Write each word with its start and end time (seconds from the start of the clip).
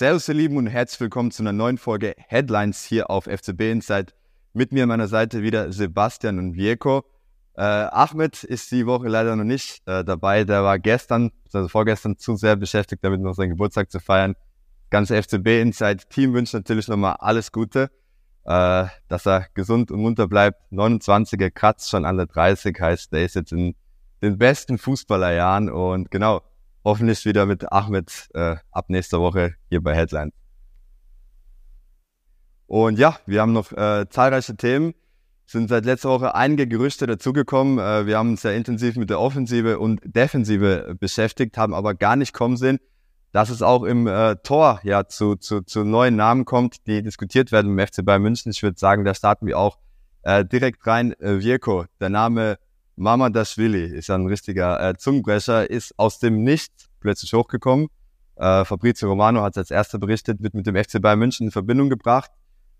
Servus, 0.00 0.28
ihr 0.28 0.34
Lieben, 0.34 0.56
und 0.56 0.66
herzlich 0.66 0.98
willkommen 0.98 1.30
zu 1.30 1.42
einer 1.42 1.52
neuen 1.52 1.76
Folge 1.76 2.14
Headlines 2.16 2.84
hier 2.84 3.10
auf 3.10 3.24
FCB 3.26 3.60
Insight. 3.70 4.14
Mit 4.54 4.72
mir 4.72 4.84
an 4.84 4.88
meiner 4.88 5.08
Seite 5.08 5.42
wieder 5.42 5.70
Sebastian 5.72 6.38
und 6.38 6.54
Vieco. 6.54 7.04
Äh, 7.54 7.64
Ahmed 7.64 8.42
ist 8.42 8.70
die 8.70 8.86
Woche 8.86 9.08
leider 9.08 9.36
noch 9.36 9.44
nicht 9.44 9.86
äh, 9.86 10.02
dabei. 10.02 10.44
Der 10.44 10.64
war 10.64 10.78
gestern, 10.78 11.32
also 11.52 11.68
vorgestern, 11.68 12.16
zu 12.16 12.36
sehr 12.36 12.56
beschäftigt, 12.56 13.04
damit 13.04 13.20
noch 13.20 13.34
seinen 13.34 13.50
Geburtstag 13.50 13.90
zu 13.90 14.00
feiern. 14.00 14.36
Ganze 14.88 15.22
FCB 15.22 15.60
Insight 15.60 16.08
Team 16.08 16.32
wünscht 16.32 16.54
natürlich 16.54 16.88
nochmal 16.88 17.16
alles 17.18 17.52
Gute, 17.52 17.90
äh, 18.46 18.86
dass 19.08 19.26
er 19.26 19.48
gesund 19.52 19.90
und 19.90 20.00
munter 20.00 20.28
bleibt. 20.28 20.62
29er 20.72 21.50
kratzt 21.50 21.90
schon 21.90 22.04
der 22.04 22.24
30, 22.24 22.74
heißt, 22.80 23.12
der 23.12 23.26
ist 23.26 23.34
jetzt 23.34 23.52
in 23.52 23.74
den 24.22 24.38
besten 24.38 24.78
Fußballerjahren 24.78 25.68
und 25.68 26.10
genau, 26.10 26.40
hoffentlich 26.84 27.24
wieder 27.24 27.46
mit 27.46 27.70
Ahmed 27.72 28.28
äh, 28.34 28.56
ab 28.70 28.86
nächster 28.88 29.20
Woche 29.20 29.54
hier 29.68 29.82
bei 29.82 29.94
Headline. 29.94 30.32
Und 32.66 32.98
ja, 32.98 33.18
wir 33.26 33.40
haben 33.40 33.52
noch 33.52 33.72
äh, 33.72 34.06
zahlreiche 34.08 34.56
Themen. 34.56 34.94
Sind 35.44 35.68
seit 35.68 35.84
letzter 35.84 36.10
Woche 36.10 36.36
einige 36.36 36.68
Gerüchte 36.68 37.08
dazugekommen. 37.08 37.78
Äh, 37.78 38.06
wir 38.06 38.16
haben 38.16 38.30
uns 38.30 38.42
sehr 38.42 38.54
intensiv 38.54 38.94
mit 38.96 39.10
der 39.10 39.18
Offensive 39.18 39.80
und 39.80 40.00
Defensive 40.04 40.94
beschäftigt, 40.98 41.58
haben 41.58 41.74
aber 41.74 41.94
gar 41.94 42.14
nicht 42.14 42.32
kommen 42.32 42.56
sehen, 42.56 42.78
dass 43.32 43.50
es 43.50 43.60
auch 43.60 43.82
im 43.82 44.06
äh, 44.06 44.36
Tor 44.44 44.80
ja 44.84 45.08
zu, 45.08 45.34
zu, 45.34 45.62
zu 45.62 45.82
neuen 45.82 46.14
Namen 46.14 46.44
kommt, 46.44 46.86
die 46.86 47.02
diskutiert 47.02 47.50
werden 47.50 47.76
im 47.76 47.86
FC 47.86 48.04
Bayern 48.04 48.22
München. 48.22 48.52
Ich 48.52 48.62
würde 48.62 48.78
sagen, 48.78 49.04
da 49.04 49.14
starten 49.14 49.46
wir 49.46 49.58
auch 49.58 49.78
äh, 50.22 50.44
direkt 50.44 50.86
rein. 50.86 51.12
Äh, 51.20 51.40
Virko, 51.40 51.86
der 52.00 52.10
Name 52.10 52.58
Mama 53.00 53.30
Dashvili 53.30 53.86
ist 53.86 54.10
ein 54.10 54.26
richtiger 54.26 54.90
äh, 54.90 54.94
Zungenbrecher, 54.94 55.70
ist 55.70 55.98
aus 55.98 56.18
dem 56.18 56.44
Nichts 56.44 56.90
plötzlich 57.00 57.32
hochgekommen. 57.32 57.88
Äh, 58.36 58.66
Fabrizio 58.66 59.08
Romano 59.08 59.40
hat 59.40 59.54
es 59.54 59.56
als 59.56 59.70
erster 59.70 59.98
berichtet, 59.98 60.42
wird 60.42 60.52
mit 60.52 60.66
dem 60.66 60.76
FC 60.76 61.00
Bayern 61.00 61.18
München 61.18 61.46
in 61.46 61.50
Verbindung 61.50 61.88
gebracht. 61.88 62.30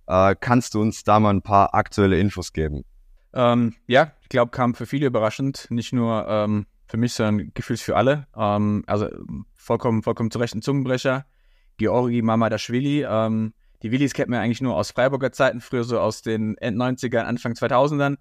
Äh, 0.07 0.35
kannst 0.39 0.75
du 0.75 0.83
uns 0.83 1.05
da 1.05 1.21
mal 1.21 1.31
ein 1.31 1.41
paar 1.41 1.75
aktuelle 1.75 2.21
Infos 2.21 2.53
geben? 2.53 2.85
Ähm, 3.33 3.75
ja, 3.87 4.13
ich 4.21 4.29
glaube, 4.29 4.51
kam 4.51 4.75
für 4.75 4.85
viele 4.85 5.07
überraschend. 5.07 5.67
Nicht 5.71 5.95
nur 5.95 6.29
ähm, 6.29 6.67
für 6.87 6.98
mich, 6.98 7.15
sondern 7.15 7.53
gefühlt 7.55 7.81
für 7.81 7.97
alle. 7.97 8.27
Ähm, 8.37 8.85
also 8.87 9.09
vollkommen, 9.55 10.03
vollkommen 10.03 10.31
zu 10.31 10.39
Recht 10.39 10.55
ein 10.55 10.61
Zungenbrecher. 10.61 11.25
Georgi 11.79 12.21
Mamadashvili. 12.21 13.07
Ähm, 13.09 13.55
die 13.83 13.91
Willis 13.91 14.13
kennt 14.13 14.29
man 14.29 14.41
eigentlich 14.41 14.61
nur 14.61 14.77
aus 14.77 14.91
Freiburger 14.91 15.33
Zeiten, 15.33 15.63
früher 15.63 15.85
so 15.85 15.98
aus 15.98 16.21
den 16.21 16.59
End 16.59 16.77
90ern, 16.77 17.23
Anfang 17.23 17.55
2000ern. 17.55 18.17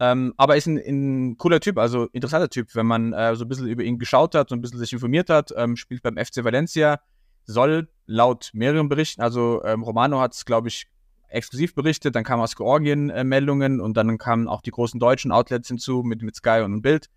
Ähm, 0.00 0.34
aber 0.36 0.56
ist 0.56 0.66
ein, 0.66 0.78
ein, 0.78 1.38
cooler 1.38 1.60
Typ, 1.60 1.78
also 1.78 2.08
interessanter 2.12 2.48
Typ, 2.48 2.74
wenn 2.74 2.86
man 2.86 3.12
äh, 3.12 3.36
so 3.36 3.44
ein 3.44 3.48
bisschen 3.48 3.68
über 3.68 3.82
ihn 3.82 3.98
geschaut 3.98 4.34
hat, 4.34 4.48
so 4.48 4.54
ein 4.54 4.60
bisschen 4.60 4.78
sich 4.78 4.92
informiert 4.92 5.30
hat, 5.30 5.52
ähm, 5.56 5.76
spielt 5.76 6.02
beim 6.02 6.16
FC 6.16 6.44
Valencia, 6.44 7.00
soll 7.44 7.88
laut 8.06 8.50
mehreren 8.52 8.88
Berichten, 8.88 9.22
also 9.22 9.62
ähm, 9.64 9.82
Romano 9.82 10.20
hat 10.20 10.34
es, 10.34 10.44
glaube 10.44 10.68
ich, 10.68 10.86
exklusiv 11.28 11.74
berichtet, 11.74 12.14
dann 12.14 12.24
kamen 12.24 12.42
aus 12.42 12.56
Georgien 12.56 13.10
äh, 13.10 13.24
Meldungen 13.24 13.80
und 13.80 13.96
dann 13.96 14.18
kamen 14.18 14.48
auch 14.48 14.60
die 14.60 14.70
großen 14.70 15.00
deutschen 15.00 15.32
Outlets 15.32 15.68
hinzu 15.68 16.02
mit, 16.02 16.22
mit 16.22 16.36
Sky 16.36 16.62
und 16.64 16.82
Bild. 16.82 17.08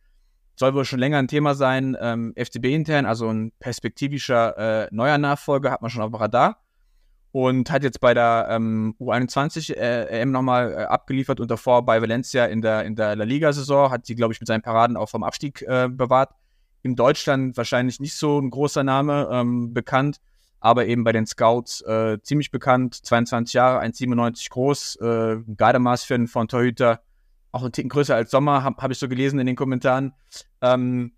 Soll 0.58 0.74
wohl 0.74 0.86
schon 0.86 1.00
länger 1.00 1.18
ein 1.18 1.28
Thema 1.28 1.54
sein, 1.54 1.98
ähm, 2.00 2.34
FCB 2.38 2.66
intern, 2.66 3.06
also 3.06 3.28
ein 3.28 3.52
perspektivischer 3.60 4.86
äh, 4.86 4.88
neuer 4.92 5.18
Nachfolger 5.18 5.72
hat 5.72 5.82
man 5.82 5.92
schon 5.92 6.02
auf 6.02 6.12
dem 6.12 6.16
Radar 6.16 6.65
und 7.36 7.70
hat 7.70 7.84
jetzt 7.84 8.00
bei 8.00 8.14
der 8.14 8.48
ähm, 8.50 8.96
U21 8.98 9.74
äh, 9.76 10.06
EM 10.22 10.32
nochmal 10.32 10.72
äh, 10.72 10.76
abgeliefert 10.86 11.42
und 11.42 11.52
davor 11.52 11.86
bei 11.86 12.02
Valencia 12.02 12.46
in 12.46 12.62
der, 12.62 12.86
in 12.86 12.96
der 12.96 13.18
La 13.18 13.26
Liga-Saison, 13.26 13.92
hat 13.92 14.06
sie, 14.06 14.16
glaube 14.16 14.34
ich, 14.34 14.40
mit 14.40 14.48
seinen 14.48 14.62
Paraden 14.62 14.96
auch 14.96 15.10
vom 15.10 15.22
Abstieg 15.22 15.62
äh, 15.64 15.90
bewahrt. 15.92 16.30
In 16.82 16.96
Deutschland 16.96 17.58
wahrscheinlich 17.58 18.00
nicht 18.00 18.16
so 18.16 18.40
ein 18.40 18.52
großer 18.52 18.86
Name 18.86 19.28
ähm, 19.30 19.74
bekannt, 19.74 20.22
aber 20.62 20.86
eben 20.86 21.04
bei 21.04 21.12
den 21.12 21.26
Scouts 21.26 21.82
äh, 21.82 22.20
ziemlich 22.24 22.52
bekannt. 22.52 23.06
22 23.06 23.54
Jahre, 23.54 23.82
1,97 23.82 24.50
groß, 24.52 24.96
äh, 25.02 25.38
Gardemaß 25.58 26.06
für 26.06 26.28
von 26.28 26.48
Torhüter, 26.48 27.02
auch 27.52 27.66
ein 27.66 27.74
Ticken 27.74 27.90
größer 27.90 28.16
als 28.16 28.32
Sommer, 28.32 28.64
habe 28.64 28.82
hab 28.82 28.92
ich 28.92 28.98
so 28.98 29.10
gelesen 29.10 29.40
in 29.40 29.46
den 29.46 29.58
Kommentaren. 29.58 30.14
Ähm, 30.62 31.12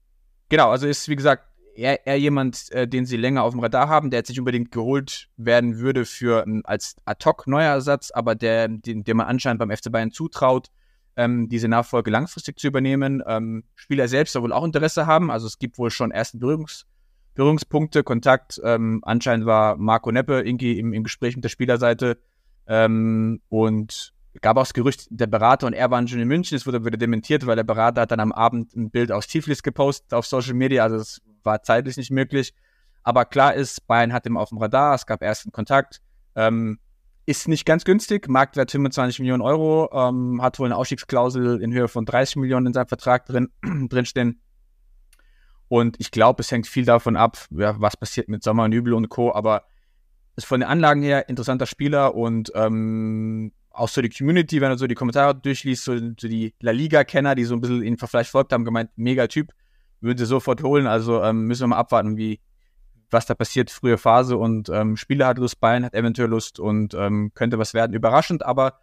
genau, 0.49 0.71
also 0.71 0.87
ist, 0.87 1.09
wie 1.09 1.15
gesagt, 1.15 1.43
eher, 1.77 2.05
eher 2.05 2.19
jemand, 2.19 2.71
äh, 2.71 2.87
den 2.87 3.05
sie 3.05 3.17
länger 3.17 3.43
auf 3.43 3.53
dem 3.53 3.59
Radar 3.59 3.87
haben, 3.87 4.09
der 4.09 4.19
jetzt 4.19 4.29
nicht 4.29 4.39
unbedingt 4.39 4.71
geholt 4.71 5.29
werden 5.37 5.77
würde 5.77 6.05
für 6.05 6.43
ähm, 6.45 6.61
als 6.65 6.95
Ad-Hoc-neuer 7.05 7.71
Ersatz, 7.71 8.11
aber 8.11 8.35
der, 8.35 8.67
den, 8.67 9.03
dem 9.03 9.17
man 9.17 9.27
anscheinend 9.27 9.59
beim 9.59 9.71
FC 9.71 9.91
Bayern 9.91 10.11
zutraut, 10.11 10.69
ähm, 11.15 11.49
diese 11.49 11.67
Nachfolge 11.67 12.11
langfristig 12.11 12.59
zu 12.59 12.67
übernehmen. 12.67 13.23
Ähm, 13.25 13.63
Spieler 13.75 14.07
selbst 14.07 14.33
soll 14.33 14.43
wohl 14.43 14.53
auch 14.53 14.65
Interesse 14.65 15.05
haben, 15.05 15.31
also 15.31 15.47
es 15.47 15.59
gibt 15.59 15.77
wohl 15.77 15.91
schon 15.91 16.11
ersten 16.11 16.39
Berührungs 16.39 16.85
Berührungspunkte, 17.35 18.03
Kontakt. 18.03 18.59
Ähm, 18.63 19.01
anscheinend 19.03 19.45
war 19.45 19.77
Marco 19.77 20.11
Neppe 20.11 20.41
irgendwie 20.41 20.79
im, 20.79 20.91
im 20.91 21.03
Gespräch 21.03 21.35
mit 21.35 21.43
der 21.43 21.49
Spielerseite 21.49 22.17
ähm, 22.65 23.41
und 23.47 24.13
gab 24.41 24.57
auch 24.57 24.61
das 24.61 24.73
Gerücht, 24.73 25.07
der 25.11 25.27
Berater 25.27 25.67
und 25.67 25.73
er 25.73 25.91
waren 25.91 26.07
schon 26.07 26.19
in 26.19 26.27
München. 26.27 26.55
Es 26.55 26.65
wurde 26.65 26.83
wieder 26.83 26.97
dementiert, 26.97 27.45
weil 27.45 27.55
der 27.55 27.63
Berater 27.63 28.01
hat 28.01 28.11
dann 28.11 28.19
am 28.19 28.31
Abend 28.31 28.75
ein 28.75 28.89
Bild 28.89 29.11
aus 29.11 29.27
Tiflis 29.27 29.61
gepostet 29.61 30.15
auf 30.15 30.25
Social 30.25 30.55
Media. 30.55 30.83
Also 30.83 30.95
es 30.97 31.21
war 31.47 31.63
zeitlich 31.63 31.97
nicht 31.97 32.11
möglich. 32.11 32.53
Aber 33.01 33.25
klar 33.25 33.55
ist, 33.55 33.87
Bayern 33.87 34.13
hat 34.13 34.27
ihn 34.27 34.37
auf 34.37 34.49
dem 34.49 34.59
Radar, 34.59 34.93
es 34.93 35.07
gab 35.07 35.23
ersten 35.23 35.51
Kontakt. 35.51 36.01
Ähm, 36.35 36.77
ist 37.25 37.47
nicht 37.47 37.65
ganz 37.65 37.83
günstig, 37.83 38.27
Marktwert 38.27 38.69
25 38.69 39.19
Millionen 39.19 39.41
Euro, 39.41 39.89
ähm, 39.91 40.41
hat 40.41 40.59
wohl 40.59 40.67
eine 40.67 40.75
Ausstiegsklausel 40.75 41.61
in 41.61 41.73
Höhe 41.73 41.87
von 41.87 42.05
30 42.05 42.35
Millionen 42.37 42.67
in 42.67 42.73
seinem 42.73 42.87
Vertrag 42.87 43.25
drin, 43.25 43.49
drinstehen. 43.89 44.41
Und 45.67 45.97
ich 45.99 46.11
glaube, 46.11 46.41
es 46.41 46.51
hängt 46.51 46.67
viel 46.67 46.85
davon 46.85 47.17
ab, 47.17 47.37
ja, 47.49 47.79
was 47.81 47.97
passiert 47.97 48.29
mit 48.29 48.43
Sommer, 48.43 48.67
Nübel 48.67 48.93
und 48.93 49.09
Co. 49.09 49.33
Aber 49.33 49.63
ist 50.37 50.45
von 50.45 50.61
den 50.61 50.69
Anlagen 50.69 51.01
her 51.01 51.27
interessanter 51.27 51.65
Spieler 51.65 52.15
und 52.15 52.51
ähm, 52.55 53.51
auch 53.71 53.89
so 53.89 54.01
die 54.01 54.09
Community, 54.09 54.61
wenn 54.61 54.71
du 54.71 54.77
so 54.77 54.87
die 54.87 54.95
Kommentare 54.95 55.35
durchliest, 55.35 55.83
so, 55.83 55.97
so 55.97 56.27
die 56.27 56.53
La 56.61 56.71
Liga-Kenner, 56.71 57.35
die 57.35 57.43
so 57.43 57.55
ein 57.55 57.61
bisschen 57.61 57.83
ihn 57.83 57.97
vielleicht 57.97 58.31
folgt 58.31 58.53
haben, 58.53 58.63
gemeint, 58.63 58.91
mega 58.95 59.27
Typ 59.27 59.51
würde 60.01 60.25
sofort 60.25 60.63
holen. 60.63 60.87
Also 60.87 61.23
ähm, 61.23 61.45
müssen 61.45 61.63
wir 61.63 61.67
mal 61.67 61.77
abwarten, 61.77 62.17
wie 62.17 62.39
was 63.09 63.25
da 63.25 63.35
passiert, 63.35 63.71
frühe 63.71 63.97
Phase 63.97 64.37
und 64.37 64.69
ähm, 64.69 64.97
Spieler 64.97 65.27
hat 65.27 65.37
Lust, 65.37 65.59
Bayern 65.59 65.85
hat 65.85 65.93
eventuell 65.93 66.29
Lust 66.29 66.59
und 66.59 66.93
ähm, 66.93 67.31
könnte 67.33 67.57
was 67.57 67.73
werden. 67.73 67.93
Überraschend, 67.93 68.45
aber 68.45 68.73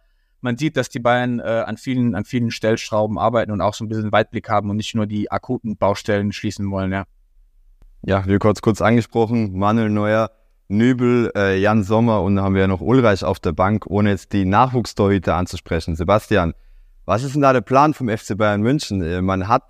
man 0.41 0.57
sieht, 0.57 0.77
dass 0.77 0.89
die 0.89 0.99
Bayern 0.99 1.39
äh, 1.39 1.63
an 1.65 1.77
vielen, 1.77 2.15
an 2.15 2.25
vielen 2.25 2.51
Stellschrauben 2.51 3.17
arbeiten 3.17 3.51
und 3.51 3.61
auch 3.61 3.73
so 3.73 3.85
ein 3.85 3.87
bisschen 3.87 4.11
Weitblick 4.11 4.49
haben 4.49 4.69
und 4.69 4.77
nicht 4.77 4.95
nur 4.95 5.05
die 5.05 5.31
akuten 5.31 5.77
Baustellen 5.77 6.31
schließen 6.31 6.69
wollen, 6.71 6.91
ja. 6.91 7.05
Ja, 8.01 8.25
wie 8.27 8.37
kurz 8.37 8.61
kurz 8.61 8.81
angesprochen, 8.81 9.57
Manuel 9.57 9.89
Neuer, 9.89 10.31
Nübel, 10.67 11.31
äh, 11.35 11.59
Jan 11.59 11.83
Sommer 11.83 12.21
und 12.21 12.35
dann 12.35 12.45
haben 12.45 12.53
wir 12.55 12.61
ja 12.61 12.67
noch 12.67 12.81
Ulreich 12.81 13.23
auf 13.23 13.39
der 13.39 13.53
Bank, 13.53 13.85
ohne 13.87 14.11
jetzt 14.11 14.33
die 14.33 14.45
Nachwuchstorhüter 14.45 15.35
anzusprechen. 15.35 15.95
Sebastian, 15.95 16.53
was 17.05 17.23
ist 17.23 17.33
denn 17.33 17.41
da 17.41 17.53
der 17.53 17.61
Plan 17.61 17.93
vom 17.93 18.09
FC 18.09 18.37
Bayern 18.37 18.61
München? 18.61 19.01
Äh, 19.01 19.21
man 19.21 19.47
hat 19.47 19.63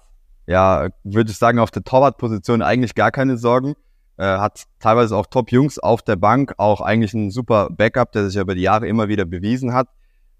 ja, 0.47 0.89
würde 1.03 1.31
ich 1.31 1.37
sagen, 1.37 1.59
auf 1.59 1.71
der 1.71 1.83
Torwartposition 1.83 2.61
eigentlich 2.61 2.95
gar 2.95 3.11
keine 3.11 3.37
Sorgen. 3.37 3.75
Äh, 4.17 4.23
hat 4.23 4.63
teilweise 4.79 5.15
auch 5.17 5.25
Top-Jungs 5.25 5.79
auf 5.79 6.01
der 6.01 6.15
Bank, 6.15 6.53
auch 6.57 6.81
eigentlich 6.81 7.13
ein 7.13 7.31
super 7.31 7.69
Backup, 7.69 8.11
der 8.13 8.29
sich 8.29 8.39
über 8.39 8.55
die 8.55 8.61
Jahre 8.61 8.87
immer 8.87 9.07
wieder 9.07 9.25
bewiesen 9.25 9.73
hat. 9.73 9.87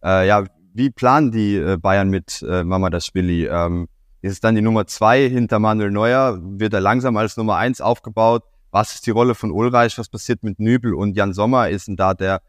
Äh, 0.04 0.28
ja, 0.28 0.46
wie 0.74 0.90
planen 0.90 1.32
die 1.32 1.56
äh, 1.56 1.78
Bayern 1.78 2.10
mit 2.10 2.46
äh, 2.48 2.64
Mama 2.64 2.90
das 2.90 3.06
Spilli? 3.06 3.48
Ähm, 3.48 3.88
ist 4.22 4.34
es 4.34 4.40
dann 4.40 4.56
die 4.56 4.62
Nummer 4.62 4.88
zwei 4.88 5.30
hinter 5.30 5.60
Manuel 5.60 5.92
Neuer? 5.92 6.40
Wird 6.42 6.74
er 6.74 6.82
langsam 6.82 7.18
als 7.18 7.38
Nummer 7.38 7.58
eins 7.58 7.82
aufgebaut? 7.82 8.44
Was 8.72 8.96
ist 8.96 9.06
die 9.06 9.12
Rolle 9.12 9.36
von 9.36 9.52
Ulreich? 9.52 9.98
Was 9.98 10.10
passiert 10.10 10.44
mit 10.44 10.60
Nübel 10.60 10.94
und 10.94 11.16
Jan 11.16 11.34
Sommer? 11.34 11.70
Ist 11.70 11.88
denn 11.88 11.96
da 11.96 12.14
der 12.14 12.42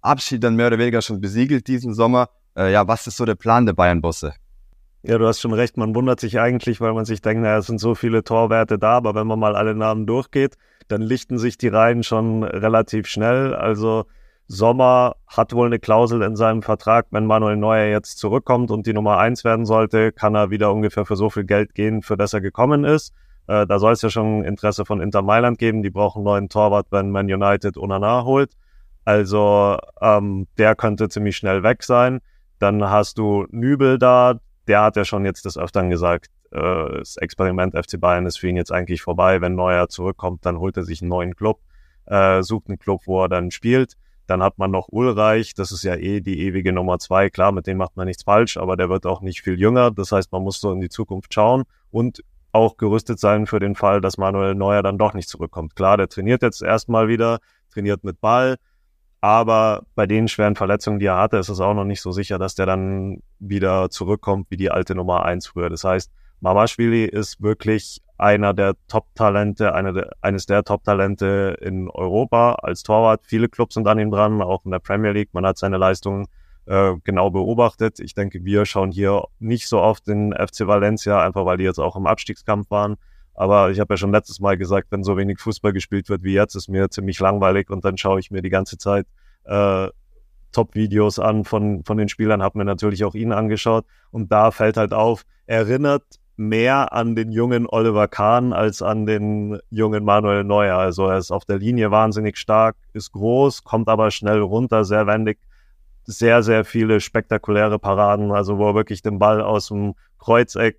Abschied 0.00 0.42
dann 0.42 0.56
mehr 0.56 0.66
oder 0.66 0.78
weniger 0.78 1.02
schon 1.02 1.20
besiegelt 1.20 1.68
diesen 1.68 1.94
Sommer? 1.94 2.28
Äh, 2.56 2.72
ja, 2.72 2.88
was 2.88 3.06
ist 3.06 3.16
so 3.16 3.24
der 3.24 3.34
Plan 3.34 3.64
der 3.64 3.74
Bayern-Bosse? 3.74 4.34
Ja, 5.02 5.16
du 5.16 5.26
hast 5.26 5.40
schon 5.40 5.54
recht. 5.54 5.76
Man 5.76 5.94
wundert 5.94 6.20
sich 6.20 6.38
eigentlich, 6.38 6.80
weil 6.80 6.92
man 6.92 7.06
sich 7.06 7.22
denkt, 7.22 7.42
naja, 7.42 7.58
es 7.58 7.66
sind 7.66 7.80
so 7.80 7.94
viele 7.94 8.22
Torwerte 8.22 8.78
da, 8.78 8.96
aber 8.96 9.14
wenn 9.14 9.26
man 9.26 9.38
mal 9.38 9.56
alle 9.56 9.74
Namen 9.74 10.06
durchgeht, 10.06 10.56
dann 10.88 11.00
lichten 11.00 11.38
sich 11.38 11.56
die 11.56 11.68
Reihen 11.68 12.02
schon 12.02 12.44
relativ 12.44 13.06
schnell. 13.06 13.54
Also 13.54 14.04
Sommer 14.46 15.16
hat 15.26 15.52
wohl 15.54 15.66
eine 15.66 15.78
Klausel 15.78 16.22
in 16.22 16.36
seinem 16.36 16.62
Vertrag, 16.62 17.06
wenn 17.12 17.24
Manuel 17.24 17.56
Neuer 17.56 17.86
jetzt 17.86 18.18
zurückkommt 18.18 18.70
und 18.70 18.86
die 18.86 18.92
Nummer 18.92 19.16
eins 19.18 19.44
werden 19.44 19.64
sollte, 19.64 20.12
kann 20.12 20.34
er 20.34 20.50
wieder 20.50 20.72
ungefähr 20.72 21.06
für 21.06 21.16
so 21.16 21.30
viel 21.30 21.44
Geld 21.44 21.74
gehen, 21.74 22.02
für 22.02 22.16
das 22.16 22.32
er 22.32 22.40
gekommen 22.40 22.84
ist. 22.84 23.14
Äh, 23.46 23.66
da 23.66 23.78
soll 23.78 23.92
es 23.92 24.02
ja 24.02 24.10
schon 24.10 24.44
Interesse 24.44 24.84
von 24.84 25.00
Inter 25.00 25.22
Mailand 25.22 25.58
geben. 25.58 25.82
Die 25.82 25.90
brauchen 25.90 26.18
einen 26.18 26.24
neuen 26.24 26.48
Torwart, 26.48 26.88
wenn 26.90 27.10
Man 27.10 27.32
United 27.32 27.76
Onana 27.78 28.24
holt. 28.24 28.52
Also 29.04 29.78
ähm, 30.00 30.46
der 30.58 30.74
könnte 30.74 31.08
ziemlich 31.08 31.36
schnell 31.36 31.62
weg 31.62 31.84
sein. 31.84 32.20
Dann 32.58 32.82
hast 32.90 33.18
du 33.18 33.46
Nübel 33.50 33.98
da, 33.98 34.40
der 34.70 34.82
hat 34.82 34.94
ja 34.94 35.04
schon 35.04 35.24
jetzt 35.24 35.44
des 35.46 35.58
Öfteren 35.58 35.90
gesagt, 35.90 36.28
äh, 36.52 36.98
das 36.98 37.16
Experiment 37.16 37.74
FC 37.74 37.98
Bayern 37.98 38.24
ist 38.24 38.38
für 38.38 38.46
ihn 38.46 38.56
jetzt 38.56 38.70
eigentlich 38.70 39.02
vorbei. 39.02 39.40
Wenn 39.40 39.56
Neuer 39.56 39.88
zurückkommt, 39.88 40.46
dann 40.46 40.60
holt 40.60 40.76
er 40.76 40.84
sich 40.84 41.02
einen 41.02 41.08
neuen 41.08 41.34
Club, 41.34 41.58
äh, 42.06 42.40
sucht 42.44 42.68
einen 42.68 42.78
Club, 42.78 43.02
wo 43.06 43.24
er 43.24 43.28
dann 43.28 43.50
spielt. 43.50 43.94
Dann 44.28 44.44
hat 44.44 44.58
man 44.58 44.70
noch 44.70 44.86
Ulreich, 44.88 45.54
das 45.54 45.72
ist 45.72 45.82
ja 45.82 45.96
eh 45.96 46.20
die 46.20 46.38
ewige 46.42 46.72
Nummer 46.72 47.00
zwei. 47.00 47.30
Klar, 47.30 47.50
mit 47.50 47.66
dem 47.66 47.78
macht 47.78 47.96
man 47.96 48.06
nichts 48.06 48.22
falsch, 48.22 48.58
aber 48.58 48.76
der 48.76 48.88
wird 48.88 49.06
auch 49.06 49.22
nicht 49.22 49.42
viel 49.42 49.58
jünger. 49.58 49.90
Das 49.90 50.12
heißt, 50.12 50.30
man 50.30 50.44
muss 50.44 50.60
so 50.60 50.70
in 50.70 50.80
die 50.80 50.88
Zukunft 50.88 51.34
schauen 51.34 51.64
und 51.90 52.22
auch 52.52 52.76
gerüstet 52.76 53.18
sein 53.18 53.48
für 53.48 53.58
den 53.58 53.74
Fall, 53.74 54.00
dass 54.00 54.18
Manuel 54.18 54.54
Neuer 54.54 54.84
dann 54.84 54.98
doch 54.98 55.14
nicht 55.14 55.28
zurückkommt. 55.28 55.74
Klar, 55.74 55.96
der 55.96 56.08
trainiert 56.08 56.42
jetzt 56.42 56.62
erstmal 56.62 57.08
wieder. 57.08 57.40
trainiert 57.72 58.04
mit 58.04 58.20
Ball. 58.20 58.56
Aber 59.20 59.82
bei 59.94 60.06
den 60.06 60.28
schweren 60.28 60.56
Verletzungen, 60.56 60.98
die 60.98 61.06
er 61.06 61.18
hatte, 61.18 61.36
ist 61.36 61.50
es 61.50 61.60
auch 61.60 61.74
noch 61.74 61.84
nicht 61.84 62.00
so 62.00 62.10
sicher, 62.10 62.38
dass 62.38 62.54
der 62.54 62.66
dann 62.66 63.22
wieder 63.38 63.90
zurückkommt 63.90 64.46
wie 64.50 64.56
die 64.56 64.70
alte 64.70 64.94
Nummer 64.94 65.24
eins 65.24 65.46
früher. 65.46 65.68
Das 65.68 65.84
heißt, 65.84 66.10
Mamashvili 66.40 67.04
ist 67.04 67.42
wirklich 67.42 68.00
einer 68.16 68.54
der 68.54 68.74
Top-Talente, 68.88 69.74
eine 69.74 69.92
der, 69.92 70.10
eines 70.22 70.46
der 70.46 70.64
Top-Talente 70.64 71.58
in 71.60 71.88
Europa 71.90 72.54
als 72.62 72.82
Torwart. 72.82 73.22
Viele 73.24 73.48
Clubs 73.48 73.74
sind 73.74 73.86
an 73.86 73.98
ihm 73.98 74.10
dran, 74.10 74.40
auch 74.40 74.64
in 74.64 74.70
der 74.70 74.78
Premier 74.78 75.12
League. 75.12 75.30
Man 75.32 75.44
hat 75.44 75.58
seine 75.58 75.76
Leistungen 75.76 76.26
äh, 76.66 76.94
genau 77.04 77.30
beobachtet. 77.30 78.00
Ich 78.00 78.14
denke, 78.14 78.44
wir 78.44 78.64
schauen 78.64 78.90
hier 78.90 79.24
nicht 79.38 79.68
so 79.68 79.80
oft 79.80 80.06
den 80.06 80.32
FC 80.32 80.66
Valencia, 80.66 81.22
einfach 81.22 81.44
weil 81.44 81.58
die 81.58 81.64
jetzt 81.64 81.78
auch 81.78 81.96
im 81.96 82.06
Abstiegskampf 82.06 82.70
waren. 82.70 82.96
Aber 83.40 83.70
ich 83.70 83.80
habe 83.80 83.94
ja 83.94 83.96
schon 83.96 84.12
letztes 84.12 84.38
Mal 84.38 84.58
gesagt, 84.58 84.88
wenn 84.90 85.02
so 85.02 85.16
wenig 85.16 85.40
Fußball 85.40 85.72
gespielt 85.72 86.10
wird 86.10 86.22
wie 86.22 86.34
jetzt, 86.34 86.54
ist 86.56 86.68
mir 86.68 86.90
ziemlich 86.90 87.18
langweilig 87.20 87.70
und 87.70 87.86
dann 87.86 87.96
schaue 87.96 88.20
ich 88.20 88.30
mir 88.30 88.42
die 88.42 88.50
ganze 88.50 88.76
Zeit 88.76 89.06
äh, 89.44 89.88
Top-Videos 90.52 91.18
an 91.18 91.46
von, 91.46 91.82
von 91.84 91.96
den 91.96 92.10
Spielern, 92.10 92.42
habe 92.42 92.58
mir 92.58 92.66
natürlich 92.66 93.02
auch 93.02 93.14
ihn 93.14 93.32
angeschaut 93.32 93.86
und 94.10 94.30
da 94.30 94.50
fällt 94.50 94.76
halt 94.76 94.92
auf, 94.92 95.22
erinnert 95.46 96.02
mehr 96.36 96.92
an 96.92 97.16
den 97.16 97.32
jungen 97.32 97.66
Oliver 97.66 98.08
Kahn 98.08 98.52
als 98.52 98.82
an 98.82 99.06
den 99.06 99.58
jungen 99.70 100.04
Manuel 100.04 100.44
Neuer. 100.44 100.76
Also 100.76 101.06
er 101.06 101.16
ist 101.16 101.30
auf 101.30 101.46
der 101.46 101.56
Linie 101.56 101.90
wahnsinnig 101.90 102.36
stark, 102.36 102.76
ist 102.92 103.12
groß, 103.12 103.64
kommt 103.64 103.88
aber 103.88 104.10
schnell 104.10 104.40
runter, 104.40 104.84
sehr 104.84 105.06
wendig, 105.06 105.38
sehr, 106.04 106.42
sehr 106.42 106.66
viele 106.66 107.00
spektakuläre 107.00 107.78
Paraden, 107.78 108.32
also 108.32 108.58
wo 108.58 108.68
er 108.68 108.74
wirklich 108.74 109.00
den 109.00 109.18
Ball 109.18 109.40
aus 109.40 109.68
dem 109.68 109.94
Kreuzeck 110.18 110.78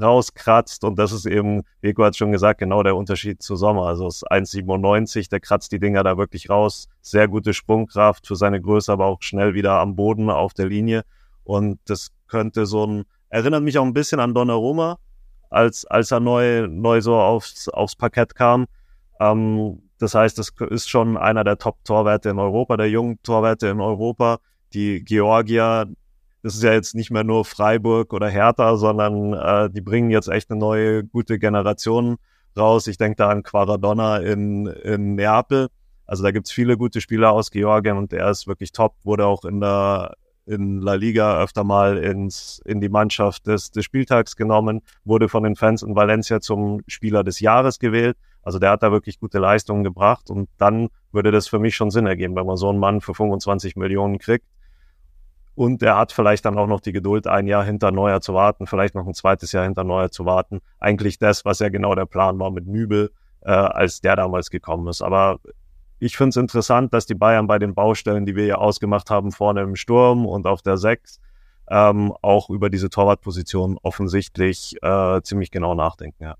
rauskratzt 0.00 0.84
und 0.84 0.98
das 0.98 1.12
ist 1.12 1.26
eben, 1.26 1.62
Rico 1.82 2.04
hat 2.04 2.16
schon 2.16 2.32
gesagt, 2.32 2.60
genau 2.60 2.82
der 2.82 2.96
Unterschied 2.96 3.42
zu 3.42 3.56
Sommer. 3.56 3.86
Also 3.86 4.06
es 4.06 4.22
ist 4.22 4.30
1,97, 4.30 5.28
der 5.30 5.40
kratzt 5.40 5.72
die 5.72 5.78
Dinger 5.78 6.02
da 6.04 6.16
wirklich 6.16 6.50
raus, 6.50 6.88
sehr 7.00 7.28
gute 7.28 7.54
Sprungkraft 7.54 8.26
für 8.26 8.36
seine 8.36 8.60
Größe, 8.60 8.92
aber 8.92 9.06
auch 9.06 9.22
schnell 9.22 9.54
wieder 9.54 9.80
am 9.80 9.96
Boden 9.96 10.30
auf 10.30 10.54
der 10.54 10.66
Linie 10.66 11.04
und 11.44 11.78
das 11.86 12.08
könnte 12.26 12.66
so 12.66 12.86
ein 12.86 13.04
Erinnert 13.30 13.62
mich 13.62 13.78
auch 13.78 13.84
ein 13.84 13.92
bisschen 13.92 14.20
an 14.20 14.34
Donnarumma, 14.34 14.98
als, 15.50 15.84
als 15.84 16.10
er 16.10 16.20
neu, 16.20 16.66
neu 16.66 17.00
so 17.00 17.16
aufs, 17.16 17.68
aufs 17.68 17.94
Parkett 17.94 18.34
kam. 18.34 18.66
Ähm, 19.20 19.82
das 19.98 20.14
heißt, 20.14 20.38
das 20.38 20.52
ist 20.70 20.88
schon 20.88 21.16
einer 21.16 21.44
der 21.44 21.58
Top-Torwerte 21.58 22.30
in 22.30 22.38
Europa, 22.38 22.76
der 22.76 22.88
jungen 22.88 23.22
Torwerte 23.22 23.68
in 23.68 23.80
Europa. 23.80 24.38
Die 24.72 25.02
Georgier, 25.04 25.88
das 26.42 26.54
ist 26.54 26.62
ja 26.62 26.72
jetzt 26.72 26.94
nicht 26.94 27.10
mehr 27.10 27.24
nur 27.24 27.44
Freiburg 27.44 28.12
oder 28.12 28.28
Hertha, 28.28 28.76
sondern 28.76 29.32
äh, 29.32 29.70
die 29.70 29.80
bringen 29.80 30.10
jetzt 30.10 30.28
echt 30.28 30.50
eine 30.50 30.60
neue, 30.60 31.04
gute 31.04 31.38
Generation 31.38 32.16
raus. 32.56 32.86
Ich 32.86 32.98
denke 32.98 33.16
da 33.16 33.28
an 33.28 33.42
Quaradonna 33.42 34.18
in, 34.18 34.66
in 34.66 35.14
Neapel. 35.14 35.68
Also 36.06 36.22
da 36.22 36.30
gibt's 36.30 36.52
viele 36.52 36.76
gute 36.76 37.00
Spieler 37.00 37.32
aus 37.32 37.50
Georgien 37.50 37.98
und 37.98 38.12
der 38.12 38.30
ist 38.30 38.46
wirklich 38.46 38.72
top, 38.72 38.94
wurde 39.04 39.26
auch 39.26 39.44
in 39.44 39.60
der 39.60 40.14
in 40.46 40.80
La 40.80 40.94
Liga 40.94 41.42
öfter 41.42 41.62
mal 41.62 41.98
ins, 41.98 42.62
in 42.64 42.80
die 42.80 42.88
Mannschaft 42.88 43.46
des, 43.46 43.70
des 43.70 43.84
Spieltags 43.84 44.34
genommen, 44.34 44.80
wurde 45.04 45.28
von 45.28 45.42
den 45.42 45.56
Fans 45.56 45.82
in 45.82 45.94
Valencia 45.94 46.40
zum 46.40 46.80
Spieler 46.86 47.22
des 47.22 47.40
Jahres 47.40 47.78
gewählt. 47.78 48.16
Also 48.42 48.58
der 48.58 48.70
hat 48.70 48.82
da 48.82 48.90
wirklich 48.90 49.20
gute 49.20 49.38
Leistungen 49.38 49.84
gebracht 49.84 50.30
und 50.30 50.48
dann 50.56 50.88
würde 51.12 51.30
das 51.30 51.48
für 51.48 51.58
mich 51.58 51.76
schon 51.76 51.90
Sinn 51.90 52.06
ergeben, 52.06 52.34
wenn 52.34 52.46
man 52.46 52.56
so 52.56 52.70
einen 52.70 52.78
Mann 52.78 53.02
für 53.02 53.14
25 53.14 53.76
Millionen 53.76 54.18
kriegt. 54.18 54.46
Und 55.58 55.82
er 55.82 55.96
hat 55.96 56.12
vielleicht 56.12 56.44
dann 56.44 56.56
auch 56.56 56.68
noch 56.68 56.80
die 56.80 56.92
Geduld, 56.92 57.26
ein 57.26 57.48
Jahr 57.48 57.64
hinter 57.64 57.90
Neuer 57.90 58.20
zu 58.20 58.32
warten, 58.32 58.68
vielleicht 58.68 58.94
noch 58.94 59.04
ein 59.08 59.12
zweites 59.12 59.50
Jahr 59.50 59.64
hinter 59.64 59.82
Neuer 59.82 60.08
zu 60.08 60.24
warten. 60.24 60.60
Eigentlich 60.78 61.18
das, 61.18 61.44
was 61.44 61.58
ja 61.58 61.68
genau 61.68 61.96
der 61.96 62.06
Plan 62.06 62.38
war 62.38 62.52
mit 62.52 62.68
Nübel, 62.68 63.10
äh, 63.40 63.50
als 63.50 64.00
der 64.00 64.14
damals 64.14 64.50
gekommen 64.50 64.86
ist. 64.86 65.02
Aber 65.02 65.40
ich 65.98 66.16
finde 66.16 66.28
es 66.28 66.36
interessant, 66.36 66.94
dass 66.94 67.06
die 67.06 67.16
Bayern 67.16 67.48
bei 67.48 67.58
den 67.58 67.74
Baustellen, 67.74 68.24
die 68.24 68.36
wir 68.36 68.46
ja 68.46 68.54
ausgemacht 68.54 69.10
haben, 69.10 69.32
vorne 69.32 69.62
im 69.62 69.74
Sturm 69.74 70.26
und 70.26 70.46
auf 70.46 70.62
der 70.62 70.76
Sechs, 70.76 71.18
ähm, 71.68 72.14
auch 72.22 72.50
über 72.50 72.70
diese 72.70 72.88
Torwartposition 72.88 73.80
offensichtlich 73.82 74.76
äh, 74.80 75.20
ziemlich 75.22 75.50
genau 75.50 75.74
nachdenken. 75.74 76.22
Ja. 76.22 76.36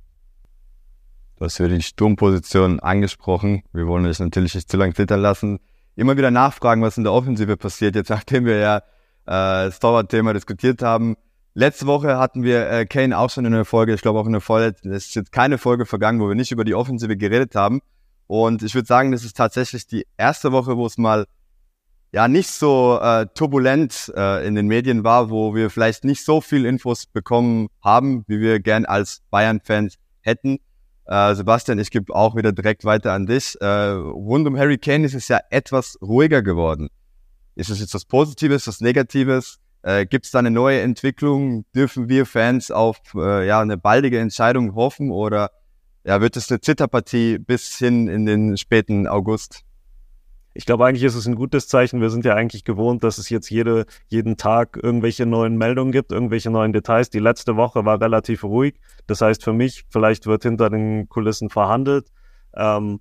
Du 1.34 1.44
hast 1.44 1.58
über 1.58 1.70
die 1.70 1.82
Sturmposition 1.82 2.78
angesprochen. 2.78 3.64
Wir 3.72 3.88
wollen 3.88 4.04
dich 4.04 4.20
natürlich 4.20 4.54
nicht 4.54 4.70
zu 4.70 4.76
lange 4.76 4.94
zittern 4.94 5.22
lassen. 5.22 5.58
Immer 5.96 6.16
wieder 6.16 6.30
nachfragen, 6.30 6.82
was 6.82 6.96
in 6.96 7.02
der 7.02 7.12
Offensive 7.12 7.56
passiert, 7.56 7.96
jetzt 7.96 8.10
nachdem 8.10 8.44
wir 8.44 8.58
ja 8.58 8.82
äh, 9.28 9.70
Torwartthema 9.70 10.32
diskutiert 10.32 10.82
haben. 10.82 11.16
Letzte 11.54 11.86
Woche 11.86 12.18
hatten 12.18 12.42
wir 12.42 12.70
äh, 12.70 12.86
Kane 12.86 13.16
auch 13.16 13.30
schon 13.30 13.44
in 13.44 13.52
einer 13.52 13.64
Folge, 13.64 13.92
ich 13.92 14.00
glaube 14.00 14.18
auch 14.20 14.26
in 14.26 14.32
der 14.32 14.40
Folge, 14.40 14.76
es 14.84 15.06
ist 15.06 15.14
jetzt 15.14 15.32
keine 15.32 15.58
Folge 15.58 15.86
vergangen, 15.86 16.20
wo 16.20 16.28
wir 16.28 16.34
nicht 16.34 16.52
über 16.52 16.64
die 16.64 16.74
Offensive 16.74 17.16
geredet 17.16 17.54
haben. 17.54 17.80
Und 18.26 18.62
ich 18.62 18.74
würde 18.74 18.86
sagen, 18.86 19.12
das 19.12 19.24
ist 19.24 19.36
tatsächlich 19.36 19.86
die 19.86 20.06
erste 20.16 20.52
Woche, 20.52 20.76
wo 20.76 20.86
es 20.86 20.98
mal 20.98 21.26
ja 22.12 22.28
nicht 22.28 22.48
so 22.48 22.98
äh, 23.02 23.26
turbulent 23.34 24.12
äh, 24.16 24.46
in 24.46 24.54
den 24.54 24.66
Medien 24.66 25.04
war, 25.04 25.30
wo 25.30 25.54
wir 25.54 25.68
vielleicht 25.68 26.04
nicht 26.04 26.24
so 26.24 26.40
viel 26.40 26.64
Infos 26.64 27.06
bekommen 27.06 27.68
haben, 27.82 28.24
wie 28.28 28.40
wir 28.40 28.60
gern 28.60 28.86
als 28.86 29.22
Bayern-Fans 29.30 29.96
hätten. 30.20 30.58
Äh, 31.06 31.34
Sebastian, 31.34 31.78
ich 31.78 31.90
gebe 31.90 32.14
auch 32.14 32.36
wieder 32.36 32.52
direkt 32.52 32.84
weiter 32.84 33.12
an 33.12 33.26
dich. 33.26 33.56
Äh, 33.60 33.66
rund 33.66 34.46
um 34.46 34.56
Harry 34.56 34.78
Kane 34.78 35.04
ist 35.04 35.14
es 35.14 35.28
ja 35.28 35.40
etwas 35.50 35.98
ruhiger 36.00 36.42
geworden. 36.42 36.88
Ist 37.58 37.70
es 37.70 37.80
jetzt 37.80 37.92
was 37.92 38.04
Positives, 38.04 38.68
was 38.68 38.80
Negatives? 38.80 39.58
Äh, 39.82 40.06
Gibt 40.06 40.26
es 40.26 40.30
da 40.30 40.38
eine 40.38 40.52
neue 40.52 40.80
Entwicklung? 40.80 41.64
Dürfen 41.74 42.08
wir 42.08 42.24
Fans 42.24 42.70
auf 42.70 43.00
äh, 43.16 43.48
ja 43.48 43.60
eine 43.60 43.76
baldige 43.76 44.20
Entscheidung 44.20 44.76
hoffen 44.76 45.10
oder 45.10 45.50
ja, 46.04 46.20
wird 46.20 46.36
es 46.36 46.48
eine 46.52 46.60
Zitterpartie 46.60 47.38
bis 47.38 47.76
hin 47.76 48.06
in 48.06 48.26
den 48.26 48.56
späten 48.56 49.08
August? 49.08 49.64
Ich 50.54 50.66
glaube, 50.66 50.86
eigentlich 50.86 51.02
ist 51.02 51.16
es 51.16 51.26
ein 51.26 51.34
gutes 51.34 51.66
Zeichen. 51.66 52.00
Wir 52.00 52.10
sind 52.10 52.24
ja 52.24 52.34
eigentlich 52.34 52.62
gewohnt, 52.62 53.02
dass 53.02 53.18
es 53.18 53.28
jetzt 53.28 53.50
jede, 53.50 53.86
jeden 54.06 54.36
Tag 54.36 54.78
irgendwelche 54.80 55.26
neuen 55.26 55.56
Meldungen 55.56 55.90
gibt, 55.90 56.12
irgendwelche 56.12 56.50
neuen 56.50 56.72
Details. 56.72 57.10
Die 57.10 57.18
letzte 57.18 57.56
Woche 57.56 57.84
war 57.84 58.00
relativ 58.00 58.44
ruhig. 58.44 58.76
Das 59.08 59.20
heißt 59.20 59.42
für 59.42 59.52
mich, 59.52 59.84
vielleicht 59.90 60.26
wird 60.26 60.44
hinter 60.44 60.70
den 60.70 61.08
Kulissen 61.08 61.50
verhandelt. 61.50 62.06
Ähm, 62.54 63.00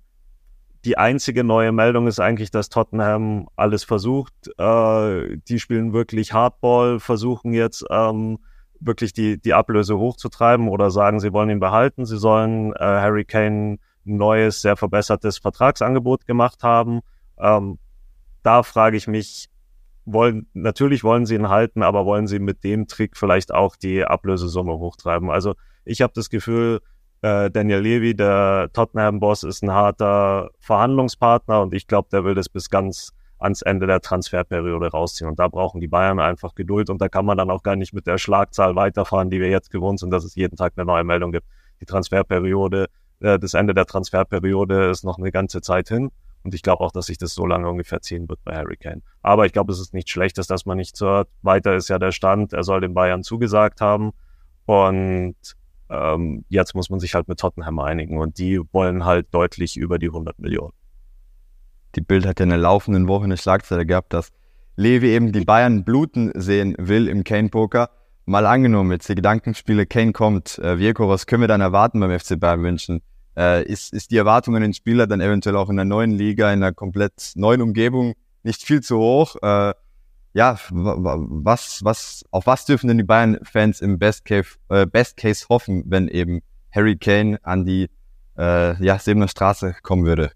die 0.84 0.96
einzige 0.96 1.44
neue 1.44 1.72
Meldung 1.72 2.06
ist 2.06 2.20
eigentlich, 2.20 2.50
dass 2.50 2.68
Tottenham 2.68 3.48
alles 3.56 3.84
versucht. 3.84 4.34
Äh, 4.58 5.38
die 5.48 5.58
spielen 5.58 5.92
wirklich 5.92 6.32
Hardball, 6.32 7.00
versuchen 7.00 7.52
jetzt 7.52 7.84
ähm, 7.90 8.38
wirklich 8.80 9.12
die, 9.12 9.40
die 9.40 9.54
Ablöse 9.54 9.98
hochzutreiben 9.98 10.68
oder 10.68 10.90
sagen, 10.90 11.20
sie 11.20 11.32
wollen 11.32 11.50
ihn 11.50 11.60
behalten, 11.60 12.06
sie 12.06 12.18
sollen 12.18 12.72
äh, 12.74 12.78
Harry 12.78 13.24
Kane 13.24 13.78
ein 14.06 14.16
neues, 14.16 14.62
sehr 14.62 14.76
verbessertes 14.76 15.38
Vertragsangebot 15.38 16.26
gemacht 16.26 16.62
haben. 16.62 17.00
Ähm, 17.38 17.78
da 18.42 18.62
frage 18.62 18.96
ich 18.96 19.08
mich, 19.08 19.48
wollen, 20.04 20.46
natürlich 20.54 21.04
wollen 21.04 21.26
sie 21.26 21.34
ihn 21.34 21.48
halten, 21.48 21.82
aber 21.82 22.06
wollen 22.06 22.26
sie 22.26 22.38
mit 22.38 22.64
dem 22.64 22.86
Trick 22.86 23.16
vielleicht 23.16 23.52
auch 23.52 23.76
die 23.76 24.04
Ablösesumme 24.04 24.72
hochtreiben? 24.72 25.30
Also 25.30 25.54
ich 25.84 26.00
habe 26.00 26.12
das 26.14 26.30
Gefühl, 26.30 26.80
äh, 27.22 27.50
Daniel 27.50 27.80
Levy, 27.80 28.14
der 28.14 28.70
Tottenham-Boss, 28.72 29.42
ist 29.42 29.62
ein 29.62 29.72
harter 29.72 30.50
Verhandlungspartner 30.60 31.62
und 31.62 31.74
ich 31.74 31.86
glaube, 31.86 32.08
der 32.12 32.24
will 32.24 32.34
das 32.34 32.48
bis 32.48 32.70
ganz 32.70 33.12
ans 33.38 33.62
Ende 33.62 33.86
der 33.86 34.00
Transferperiode 34.00 34.88
rausziehen. 34.88 35.28
Und 35.28 35.38
da 35.38 35.48
brauchen 35.48 35.80
die 35.80 35.88
Bayern 35.88 36.20
einfach 36.20 36.54
Geduld 36.54 36.90
und 36.90 37.00
da 37.00 37.08
kann 37.08 37.24
man 37.24 37.38
dann 37.38 37.50
auch 37.50 37.62
gar 37.62 37.76
nicht 37.76 37.92
mit 37.92 38.06
der 38.06 38.18
Schlagzahl 38.18 38.76
weiterfahren, 38.76 39.30
die 39.30 39.40
wir 39.40 39.48
jetzt 39.48 39.70
gewohnt 39.70 40.00
sind, 40.00 40.10
dass 40.10 40.24
es 40.24 40.34
jeden 40.34 40.56
Tag 40.56 40.72
eine 40.76 40.84
neue 40.84 41.04
Meldung 41.04 41.32
gibt. 41.32 41.46
Die 41.80 41.86
Transferperiode, 41.86 42.86
äh, 43.20 43.38
das 43.38 43.54
Ende 43.54 43.74
der 43.74 43.86
Transferperiode 43.86 44.90
ist 44.90 45.04
noch 45.04 45.18
eine 45.18 45.30
ganze 45.30 45.60
Zeit 45.60 45.88
hin. 45.88 46.10
Und 46.44 46.54
ich 46.54 46.62
glaube 46.62 46.82
auch, 46.84 46.92
dass 46.92 47.06
sich 47.06 47.18
das 47.18 47.34
so 47.34 47.46
lange 47.46 47.68
ungefähr 47.68 48.00
ziehen 48.00 48.28
wird 48.28 48.42
bei 48.44 48.54
Harry 48.54 48.76
Kane. 48.76 49.02
Aber 49.22 49.44
ich 49.46 49.52
glaube, 49.52 49.72
es 49.72 49.80
ist 49.80 49.92
nichts 49.92 50.10
Schlechtes, 50.10 50.46
dass 50.46 50.66
man 50.66 50.78
nichts 50.78 51.00
hört. 51.00 51.28
Weiter 51.42 51.74
ist 51.74 51.88
ja 51.88 51.98
der 51.98 52.12
Stand, 52.12 52.52
er 52.52 52.62
soll 52.62 52.80
den 52.80 52.94
Bayern 52.94 53.22
zugesagt 53.22 53.80
haben. 53.80 54.12
Und 54.64 55.36
ähm, 55.90 56.44
jetzt 56.48 56.74
muss 56.74 56.90
man 56.90 57.00
sich 57.00 57.14
halt 57.14 57.28
mit 57.28 57.38
Tottenham 57.38 57.78
einigen. 57.78 58.18
Und 58.18 58.38
die 58.38 58.60
wollen 58.72 59.04
halt 59.04 59.32
deutlich 59.32 59.76
über 59.76 59.98
die 59.98 60.08
100 60.08 60.38
Millionen. 60.38 60.72
Die 61.94 62.00
Bild 62.00 62.26
hat 62.26 62.38
ja 62.40 62.44
in 62.44 62.50
der 62.50 62.58
laufenden 62.58 63.08
Woche 63.08 63.24
eine 63.24 63.36
Schlagzeile 63.36 63.86
gehabt, 63.86 64.12
dass 64.12 64.30
Levi 64.76 65.08
eben 65.08 65.32
die 65.32 65.44
Bayern 65.44 65.84
bluten 65.84 66.30
sehen 66.34 66.74
will 66.78 67.08
im 67.08 67.24
Kane-Poker. 67.24 67.90
Mal 68.26 68.46
angenommen, 68.46 68.92
jetzt 68.92 69.08
die 69.08 69.14
Gedankenspiele, 69.14 69.86
Kane 69.86 70.12
kommt, 70.12 70.58
äh, 70.58 70.78
Virko, 70.78 71.08
was 71.08 71.26
können 71.26 71.40
wir 71.40 71.48
dann 71.48 71.62
erwarten 71.62 71.98
beim 71.98 72.16
FC 72.16 72.38
Bayern 72.38 72.60
München? 72.60 73.00
Äh, 73.36 73.64
ist, 73.64 73.92
ist 73.94 74.10
die 74.10 74.18
Erwartung 74.18 74.54
an 74.54 74.62
den 74.62 74.74
Spieler 74.74 75.06
dann 75.06 75.20
eventuell 75.20 75.56
auch 75.56 75.70
in 75.70 75.76
der 75.76 75.86
neuen 75.86 76.10
Liga, 76.10 76.52
in 76.52 76.62
einer 76.62 76.74
komplett 76.74 77.32
neuen 77.36 77.62
Umgebung 77.62 78.14
nicht 78.42 78.62
viel 78.62 78.82
zu 78.82 78.98
hoch? 78.98 79.36
Äh, 79.42 79.72
ja, 80.32 80.58
was, 80.70 81.84
was, 81.84 82.24
auf 82.30 82.46
was 82.46 82.64
dürfen 82.64 82.88
denn 82.88 82.98
die 82.98 83.04
Bayern-Fans 83.04 83.80
im 83.80 83.98
Best 83.98 84.24
Case, 84.24 84.56
äh, 84.68 84.86
Best 84.86 85.16
Case 85.16 85.46
hoffen, 85.48 85.84
wenn 85.86 86.08
eben 86.08 86.40
Harry 86.72 86.96
Kane 86.96 87.38
an 87.42 87.64
die 87.64 87.90
äh, 88.36 88.82
ja, 88.82 88.98
Sebener 88.98 89.28
Straße 89.28 89.76
kommen 89.82 90.04
würde? 90.04 90.32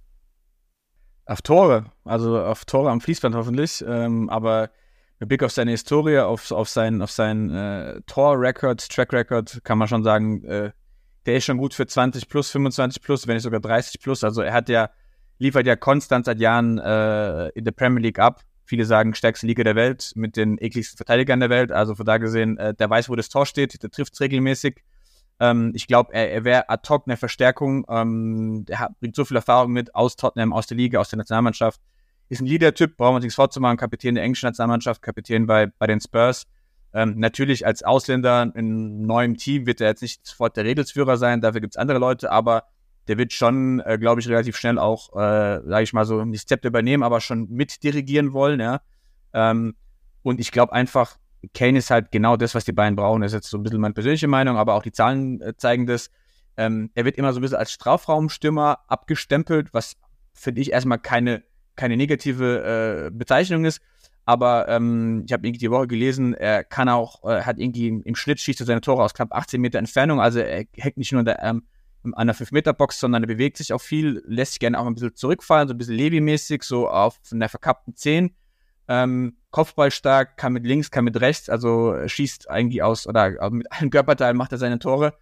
Auf 1.27 1.43
Tore, 1.43 1.87
also 2.05 2.39
auf 2.39 2.65
Tore 2.65 2.91
am 2.91 3.01
Fließband 3.01 3.35
hoffentlich, 3.35 3.85
ähm, 3.87 4.29
aber 4.29 4.71
mit 5.21 5.29
Blick 5.29 5.45
auf 5.45 5.53
seine 5.53 5.71
Historie, 5.71 6.19
auf, 6.19 6.51
auf 6.51 6.69
sein, 6.69 7.01
auf 7.01 7.13
sein 7.13 7.51
äh, 7.51 8.01
Tor-Record, 8.07 8.89
Track-Record, 8.89 9.61
kann 9.63 9.79
man 9.79 9.87
schon 9.87 10.03
sagen, 10.03 10.45
äh, 10.45 10.73
der 11.27 11.37
ist 11.37 11.45
schon 11.45 11.59
gut 11.59 11.75
für 11.75 11.87
20 11.87 12.29
plus, 12.29 12.51
25 12.51 13.01
plus, 13.03 13.27
wenn 13.29 13.35
nicht 13.35 13.45
sogar 13.45 13.61
30 13.61 14.01
plus. 14.01 14.25
Also 14.25 14.43
er 14.43 14.53
hat 14.53 14.69
ja 14.69 14.91
liefert 15.43 15.67
ja 15.67 15.77
konstant 15.77 16.25
seit 16.25 16.41
Jahren 16.41 16.79
äh, 16.79 17.49
in 17.51 17.65
der 17.65 17.73
Premier 17.73 18.01
League 18.01 18.19
ab. 18.19 18.43
Viele 18.73 18.87
sagen, 18.87 19.13
stärkste 19.13 19.47
Liga 19.47 19.65
der 19.65 19.77
Welt 19.77 20.13
mit 20.15 20.35
den 20.35 20.57
ekligsten 20.57 20.97
Verteidigern 20.97 21.41
der 21.41 21.51
Welt. 21.51 21.71
Also 21.71 21.95
von 21.95 22.07
da 22.07 22.17
gesehen, 22.17 22.57
äh, 22.57 22.73
der 22.73 22.89
weiß, 22.89 23.11
wo 23.11 23.17
das 23.17 23.29
Tor 23.29 23.45
steht, 23.45 23.83
der 23.83 23.91
trifft 23.91 24.19
regelmäßig. 24.19 24.83
Ähm, 25.41 25.73
ich 25.75 25.87
glaube, 25.87 26.15
er, 26.15 26.33
er 26.33 26.45
wäre 26.45 26.71
ad 26.71 26.89
hoc 26.89 27.03
eine 27.07 27.19
Verstärkung. 27.19 27.85
Ähm, 27.91 28.65
er 28.67 28.79
hat, 28.79 28.99
bringt 28.99 29.15
so 29.15 29.27
viel 29.27 29.37
Erfahrung 29.37 29.73
mit 29.73 29.95
aus 29.95 30.17
Tottenham, 30.17 30.55
aus 30.55 30.69
der 30.69 30.79
Liga, 30.79 31.01
aus 31.01 31.11
der 31.11 31.19
Nationalmannschaft. 31.19 31.83
Ist 32.31 32.41
ein 32.41 32.47
Leader-Typ, 32.47 32.97
brauchen 32.97 33.13
wir 33.13 33.17
uns 33.17 33.25
nichts 33.25 33.35
vorzumachen. 33.35 33.77
Kapitän 33.77 34.15
der 34.15 34.25
englischen 34.25 34.47
Nationalmannschaft, 34.47 35.03
Kapitän 35.03 35.45
bei, 35.45 35.67
bei 35.67 35.87
den 35.87 36.01
Spurs. 36.01 36.47
Ähm, 36.95 37.19
natürlich 37.19 37.67
als 37.67 37.83
Ausländer 37.83 38.53
in 38.55 39.03
neuem 39.05 39.37
Team 39.37 39.67
wird 39.67 39.83
er 39.83 39.89
jetzt 39.89 40.01
nicht 40.01 40.27
sofort 40.27 40.57
der 40.57 40.65
Redelsführer 40.65 41.19
sein, 41.19 41.43
dafür 41.43 41.61
gibt 41.61 41.75
es 41.75 41.79
andere 41.79 41.99
Leute, 41.99 42.33
aber 42.33 42.65
der 43.09 43.19
wird 43.19 43.33
schon, 43.33 43.81
äh, 43.81 43.99
glaube 43.99 44.21
ich, 44.21 44.29
relativ 44.29 44.57
schnell 44.57 44.79
auch, 44.79 45.13
äh, 45.15 45.61
sage 45.65 45.83
ich 45.83 45.93
mal 45.93 46.05
so, 46.05 46.25
nicht 46.25 46.49
Zepter 46.49 46.69
übernehmen, 46.69 47.03
aber 47.03 47.21
schon 47.21 47.49
mitdirigieren 47.51 48.33
wollen, 48.33 48.61
ja. 48.61 48.81
Ähm, 49.33 49.75
und 50.23 50.41
ich 50.41 50.53
glaube 50.53 50.73
einfach, 50.73 51.19
Kane 51.55 51.79
ist 51.79 51.91
halt 51.91 52.13
genau 52.13 52.37
das, 52.37 52.55
was 52.55 52.65
die 52.65 52.73
beiden 52.73 52.95
brauchen. 52.95 53.23
Das 53.23 53.33
ist 53.33 53.37
jetzt 53.37 53.51
so 53.51 53.59
ein 53.59 53.63
bisschen 53.65 53.81
meine 53.81 53.95
persönliche 53.95 54.29
Meinung, 54.29 54.57
aber 54.57 54.75
auch 54.75 54.83
die 54.83 54.93
Zahlen 54.93 55.41
äh, 55.41 55.57
zeigen 55.57 55.87
das. 55.87 56.11
Ähm, 56.57 56.91
er 56.95 57.05
wird 57.05 57.17
immer 57.17 57.33
so 57.33 57.41
ein 57.41 57.43
bisschen 57.43 57.59
als 57.59 57.73
Strafraumstürmer 57.73 58.81
abgestempelt, 58.87 59.73
was 59.75 59.97
finde 60.33 60.61
ich 60.61 60.73
erstmal 60.73 60.99
keine, 60.99 61.43
keine 61.77 61.97
negative 61.97 63.09
äh, 63.09 63.11
Bezeichnung 63.11 63.65
ist. 63.65 63.81
Aber 64.25 64.69
ähm, 64.69 65.25
ich 65.27 65.33
habe 65.33 65.47
irgendwie 65.47 65.59
die 65.59 65.71
Woche 65.71 65.89
gelesen, 65.89 66.35
er 66.35 66.63
kann 66.63 66.89
auch, 66.89 67.25
äh, 67.25 67.43
hat 67.43 67.59
irgendwie 67.59 67.89
im 67.89 68.15
Schnitt 68.15 68.39
schießt 68.39 68.61
er 68.61 68.67
seine 68.67 68.81
Tore 68.81 69.03
aus 69.03 69.15
knapp 69.15 69.33
18 69.33 69.61
Meter 69.61 69.81
Entfernung. 69.81 70.21
Also 70.21 70.39
er 70.39 70.65
hängt 70.77 70.97
nicht 70.97 71.11
nur 71.11 71.21
in 71.21 71.25
der, 71.25 71.43
ähm, 71.43 71.65
an 72.15 72.27
der 72.27 72.37
5-Meter-Box, 72.37 73.01
sondern 73.01 73.23
er 73.23 73.27
bewegt 73.27 73.57
sich 73.57 73.73
auch 73.73 73.81
viel, 73.81 74.23
lässt 74.27 74.53
sich 74.53 74.61
gerne 74.61 74.79
auch 74.79 74.87
ein 74.87 74.95
bisschen 74.95 75.15
zurückfallen, 75.15 75.69
so 75.69 75.75
ein 75.75 75.79
bisschen 75.79 75.95
Levi-mäßig, 75.95 76.63
so 76.63 76.89
auf 76.89 77.19
einer 77.33 77.49
verkappten 77.49 77.95
10. 77.95 78.35
Ähm, 78.89 79.37
Kopfball 79.51 79.91
stark, 79.91 80.37
kann 80.37 80.53
mit 80.53 80.67
links, 80.67 80.91
kann 80.91 81.05
mit 81.05 81.21
rechts, 81.21 81.49
also 81.49 81.97
schießt 82.07 82.51
eigentlich 82.51 82.83
aus, 82.83 83.07
oder 83.07 83.51
mit 83.51 83.71
allen 83.71 83.91
Körperteilen 83.91 84.37
macht 84.37 84.53
er 84.53 84.59
seine 84.59 84.79
Tore. 84.79 85.15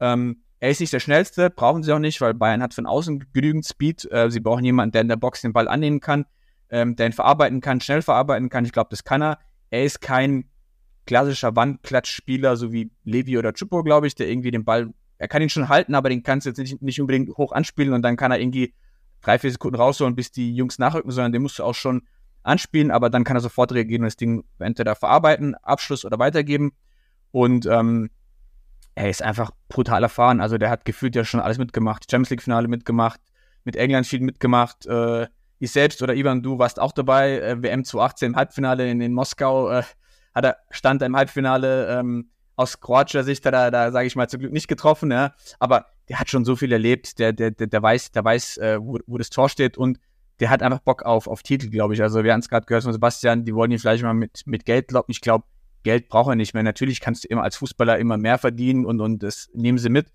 Ähm, 0.00 0.42
er 0.60 0.70
ist 0.70 0.80
nicht 0.80 0.92
der 0.92 1.00
schnellste, 1.00 1.50
brauchen 1.50 1.82
sie 1.82 1.92
auch 1.92 1.98
nicht, 1.98 2.20
weil 2.20 2.32
Bayern 2.32 2.62
hat 2.62 2.74
von 2.74 2.86
außen 2.86 3.26
genügend 3.32 3.66
Speed. 3.66 4.10
Äh, 4.10 4.30
sie 4.30 4.40
brauchen 4.40 4.64
jemanden, 4.64 4.92
der 4.92 5.02
in 5.02 5.08
der 5.08 5.16
Box 5.16 5.42
den 5.42 5.52
Ball 5.52 5.68
annehmen 5.68 6.00
kann, 6.00 6.24
ähm, 6.70 6.96
der 6.96 7.06
ihn 7.06 7.12
verarbeiten 7.12 7.60
kann, 7.60 7.80
schnell 7.80 8.02
verarbeiten 8.02 8.48
kann. 8.48 8.64
Ich 8.64 8.72
glaube, 8.72 8.88
das 8.90 9.04
kann 9.04 9.22
er. 9.22 9.38
Er 9.68 9.84
ist 9.84 10.00
kein 10.00 10.48
klassischer 11.06 11.54
Wandklatschspieler, 11.54 12.56
so 12.56 12.72
wie 12.72 12.90
Levi 13.04 13.36
oder 13.36 13.52
Chupo, 13.52 13.82
glaube 13.82 14.06
ich, 14.06 14.14
der 14.14 14.28
irgendwie 14.28 14.50
den 14.50 14.64
Ball, 14.64 14.92
er 15.24 15.28
kann 15.28 15.40
ihn 15.40 15.48
schon 15.48 15.70
halten, 15.70 15.94
aber 15.94 16.10
den 16.10 16.22
kannst 16.22 16.44
du 16.44 16.50
jetzt 16.50 16.58
nicht, 16.58 16.82
nicht 16.82 17.00
unbedingt 17.00 17.34
hoch 17.38 17.52
anspielen 17.52 17.94
und 17.94 18.02
dann 18.02 18.18
kann 18.18 18.30
er 18.30 18.38
irgendwie 18.38 18.74
drei, 19.22 19.38
vier 19.38 19.50
Sekunden 19.50 19.76
rausholen, 19.76 20.14
bis 20.14 20.30
die 20.30 20.54
Jungs 20.54 20.78
nachrücken, 20.78 21.10
sondern 21.10 21.32
den 21.32 21.40
musst 21.40 21.58
du 21.58 21.64
auch 21.64 21.74
schon 21.74 22.02
anspielen, 22.42 22.90
aber 22.90 23.08
dann 23.08 23.24
kann 23.24 23.38
er 23.38 23.40
sofort 23.40 23.72
reagieren 23.72 24.02
und 24.02 24.08
das 24.08 24.18
Ding 24.18 24.44
entweder 24.58 24.94
verarbeiten, 24.94 25.54
Abschluss 25.54 26.04
oder 26.04 26.18
weitergeben. 26.18 26.72
Und 27.30 27.64
ähm, 27.64 28.10
er 28.94 29.08
ist 29.08 29.22
einfach 29.22 29.50
brutal 29.70 30.02
erfahren. 30.02 30.42
Also 30.42 30.58
der 30.58 30.68
hat 30.68 30.84
gefühlt 30.84 31.16
ja 31.16 31.24
schon 31.24 31.40
alles 31.40 31.56
mitgemacht. 31.56 32.04
Champions 32.10 32.28
League-Finale 32.28 32.68
mitgemacht, 32.68 33.18
mit 33.64 33.76
England 33.76 34.06
viel 34.06 34.20
mitgemacht. 34.20 34.84
Äh, 34.84 35.26
ich 35.58 35.72
selbst 35.72 36.02
oder 36.02 36.14
Ivan, 36.14 36.42
du 36.42 36.58
warst 36.58 36.78
auch 36.78 36.92
dabei. 36.92 37.38
Äh, 37.38 37.62
WM 37.62 37.82
2018 37.82 38.26
im 38.26 38.36
Halbfinale 38.36 38.90
in, 38.90 39.00
in 39.00 39.14
Moskau. 39.14 39.70
Äh, 39.70 39.84
hat 40.34 40.44
er, 40.44 40.58
stand 40.68 41.00
er 41.00 41.06
im 41.06 41.16
Halbfinale. 41.16 41.98
Ähm, 41.98 42.28
aus 42.56 42.80
kroatischer 42.80 43.24
Sicht 43.24 43.44
hat 43.46 43.54
er 43.54 43.70
da, 43.70 43.90
sage 43.92 44.06
ich 44.06 44.16
mal, 44.16 44.28
zum 44.28 44.40
Glück 44.40 44.52
nicht 44.52 44.68
getroffen. 44.68 45.10
Ja. 45.10 45.34
Aber 45.58 45.86
der 46.08 46.20
hat 46.20 46.30
schon 46.30 46.44
so 46.44 46.56
viel 46.56 46.72
erlebt. 46.72 47.18
Der, 47.18 47.32
der, 47.32 47.50
der, 47.50 47.66
der 47.66 47.82
weiß, 47.82 48.12
der 48.12 48.24
weiß 48.24 48.58
äh, 48.58 48.78
wo, 48.80 48.98
wo 49.06 49.18
das 49.18 49.30
Tor 49.30 49.48
steht. 49.48 49.76
Und 49.76 49.98
der 50.40 50.50
hat 50.50 50.62
einfach 50.62 50.80
Bock 50.80 51.02
auf, 51.02 51.26
auf 51.26 51.42
Titel, 51.42 51.70
glaube 51.70 51.94
ich. 51.94 52.02
Also 52.02 52.24
wir 52.24 52.32
haben 52.32 52.40
es 52.40 52.48
gerade 52.48 52.66
gehört 52.66 52.84
von 52.84 52.92
Sebastian, 52.92 53.44
die 53.44 53.54
wollen 53.54 53.70
ihn 53.70 53.78
vielleicht 53.78 54.02
mal 54.02 54.14
mit, 54.14 54.42
mit 54.46 54.64
Geld 54.64 54.90
locken. 54.90 55.12
Ich 55.12 55.20
glaube, 55.20 55.44
Geld 55.84 56.08
braucht 56.08 56.30
er 56.30 56.36
nicht 56.36 56.54
mehr. 56.54 56.62
Natürlich 56.62 57.00
kannst 57.00 57.24
du 57.24 57.28
immer 57.28 57.42
als 57.42 57.56
Fußballer 57.56 57.98
immer 57.98 58.16
mehr 58.16 58.38
verdienen 58.38 58.86
und, 58.86 59.00
und 59.00 59.22
das 59.22 59.48
nehmen 59.52 59.78
sie 59.78 59.90
mit. 59.90 60.08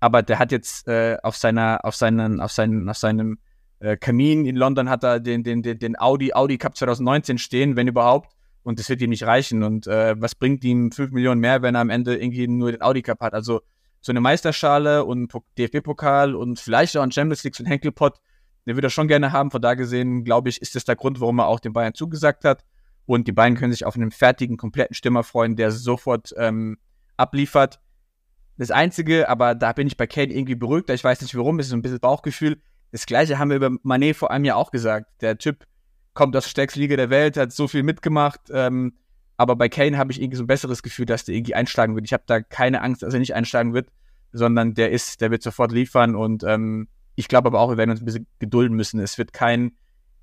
Aber 0.00 0.22
der 0.22 0.38
hat 0.38 0.50
jetzt 0.50 0.88
äh, 0.88 1.18
auf 1.22 1.36
seiner, 1.36 1.84
auf 1.84 1.94
seinen, 1.94 2.40
auf 2.40 2.52
seinen, 2.52 2.88
auf 2.88 2.96
seinem 2.96 3.38
äh, 3.80 3.96
Kamin 3.96 4.46
in 4.46 4.56
London 4.56 4.88
hat 4.88 5.04
er 5.04 5.20
den, 5.20 5.42
den, 5.42 5.62
den, 5.62 5.78
den 5.78 5.98
Audi, 5.98 6.32
Audi 6.32 6.58
Cup 6.58 6.76
2019 6.76 7.38
stehen, 7.38 7.76
wenn 7.76 7.86
überhaupt. 7.86 8.34
Und 8.62 8.78
das 8.78 8.88
wird 8.88 9.00
ihm 9.00 9.10
nicht 9.10 9.24
reichen. 9.24 9.62
Und 9.62 9.86
äh, 9.86 10.20
was 10.20 10.34
bringt 10.34 10.64
ihm 10.64 10.92
5 10.92 11.12
Millionen 11.12 11.40
mehr, 11.40 11.62
wenn 11.62 11.74
er 11.74 11.80
am 11.80 11.90
Ende 11.90 12.16
irgendwie 12.16 12.46
nur 12.46 12.72
den 12.72 12.82
Audi 12.82 13.02
Cup 13.02 13.20
hat? 13.20 13.34
Also 13.34 13.62
so 14.00 14.12
eine 14.12 14.20
Meisterschale 14.20 15.04
und 15.04 15.32
DFB-Pokal 15.58 16.34
und 16.34 16.58
vielleicht 16.58 16.96
auch 16.96 17.02
ein 17.02 17.12
Champions 17.12 17.44
League, 17.44 17.56
so 17.56 17.62
ein 17.62 17.66
Henkelpott, 17.66 18.20
den 18.66 18.76
würde 18.76 18.88
er 18.88 18.90
schon 18.90 19.08
gerne 19.08 19.32
haben. 19.32 19.50
Von 19.50 19.62
da 19.62 19.74
gesehen, 19.74 20.24
glaube 20.24 20.48
ich, 20.48 20.60
ist 20.60 20.74
das 20.74 20.84
der 20.84 20.96
Grund, 20.96 21.20
warum 21.20 21.38
er 21.38 21.46
auch 21.46 21.60
den 21.60 21.72
Bayern 21.72 21.94
zugesagt 21.94 22.44
hat. 22.44 22.64
Und 23.06 23.26
die 23.26 23.32
beiden 23.32 23.56
können 23.56 23.72
sich 23.72 23.84
auf 23.84 23.96
einen 23.96 24.10
fertigen, 24.10 24.56
kompletten 24.56 24.94
Stürmer 24.94 25.24
freuen, 25.24 25.56
der 25.56 25.72
sofort 25.72 26.32
ähm, 26.36 26.78
abliefert. 27.16 27.80
Das 28.56 28.70
Einzige, 28.70 29.28
aber 29.28 29.54
da 29.54 29.72
bin 29.72 29.86
ich 29.86 29.96
bei 29.96 30.06
Kane 30.06 30.32
irgendwie 30.32 30.54
beruhigt, 30.54 30.90
ich 30.90 31.02
weiß 31.02 31.20
nicht 31.22 31.34
warum, 31.34 31.58
ist 31.58 31.70
so 31.70 31.76
ein 31.76 31.82
bisschen 31.82 31.98
Bauchgefühl. 31.98 32.60
Das 32.92 33.06
Gleiche 33.06 33.38
haben 33.38 33.48
wir 33.48 33.56
über 33.56 33.70
Manet 33.82 34.16
vor 34.16 34.30
einem 34.30 34.44
Jahr 34.44 34.56
auch 34.56 34.70
gesagt. 34.70 35.10
Der 35.22 35.38
Typ 35.38 35.64
kommt 36.14 36.36
aus 36.36 36.44
der 36.44 36.50
stärksten 36.50 36.80
Liga 36.80 36.96
der 36.96 37.10
Welt, 37.10 37.36
hat 37.36 37.52
so 37.52 37.68
viel 37.68 37.82
mitgemacht. 37.82 38.40
Ähm, 38.52 38.94
aber 39.36 39.56
bei 39.56 39.68
Kane 39.68 39.96
habe 39.96 40.12
ich 40.12 40.20
irgendwie 40.20 40.36
so 40.36 40.44
ein 40.44 40.48
besseres 40.48 40.82
Gefühl, 40.82 41.06
dass 41.06 41.24
der 41.24 41.34
irgendwie 41.34 41.54
einschlagen 41.54 41.94
wird. 41.94 42.04
Ich 42.04 42.12
habe 42.12 42.24
da 42.26 42.40
keine 42.40 42.82
Angst, 42.82 43.02
dass 43.02 43.14
er 43.14 43.20
nicht 43.20 43.34
einschlagen 43.34 43.72
wird, 43.72 43.88
sondern 44.32 44.74
der 44.74 44.90
ist, 44.90 45.20
der 45.20 45.30
wird 45.30 45.42
sofort 45.42 45.72
liefern 45.72 46.14
und 46.14 46.44
ähm, 46.44 46.88
ich 47.14 47.28
glaube 47.28 47.48
aber 47.48 47.60
auch, 47.60 47.70
wir 47.70 47.76
werden 47.76 47.90
uns 47.90 48.00
ein 48.00 48.04
bisschen 48.04 48.26
gedulden 48.38 48.76
müssen. 48.76 49.00
Es 49.00 49.18
wird 49.18 49.32
kein, 49.32 49.72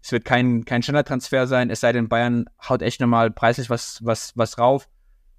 es 0.01 0.11
wird 0.11 0.25
kein, 0.25 0.65
kein 0.65 0.83
Standardtransfer 0.83 1.47
sein, 1.47 1.69
es 1.69 1.79
sei 1.79 1.91
denn, 1.91 2.09
Bayern 2.09 2.45
haut 2.67 2.81
echt 2.81 3.01
nochmal 3.01 3.31
preislich 3.31 3.69
was, 3.69 3.99
was, 4.03 4.33
was 4.35 4.57
rauf. 4.57 4.87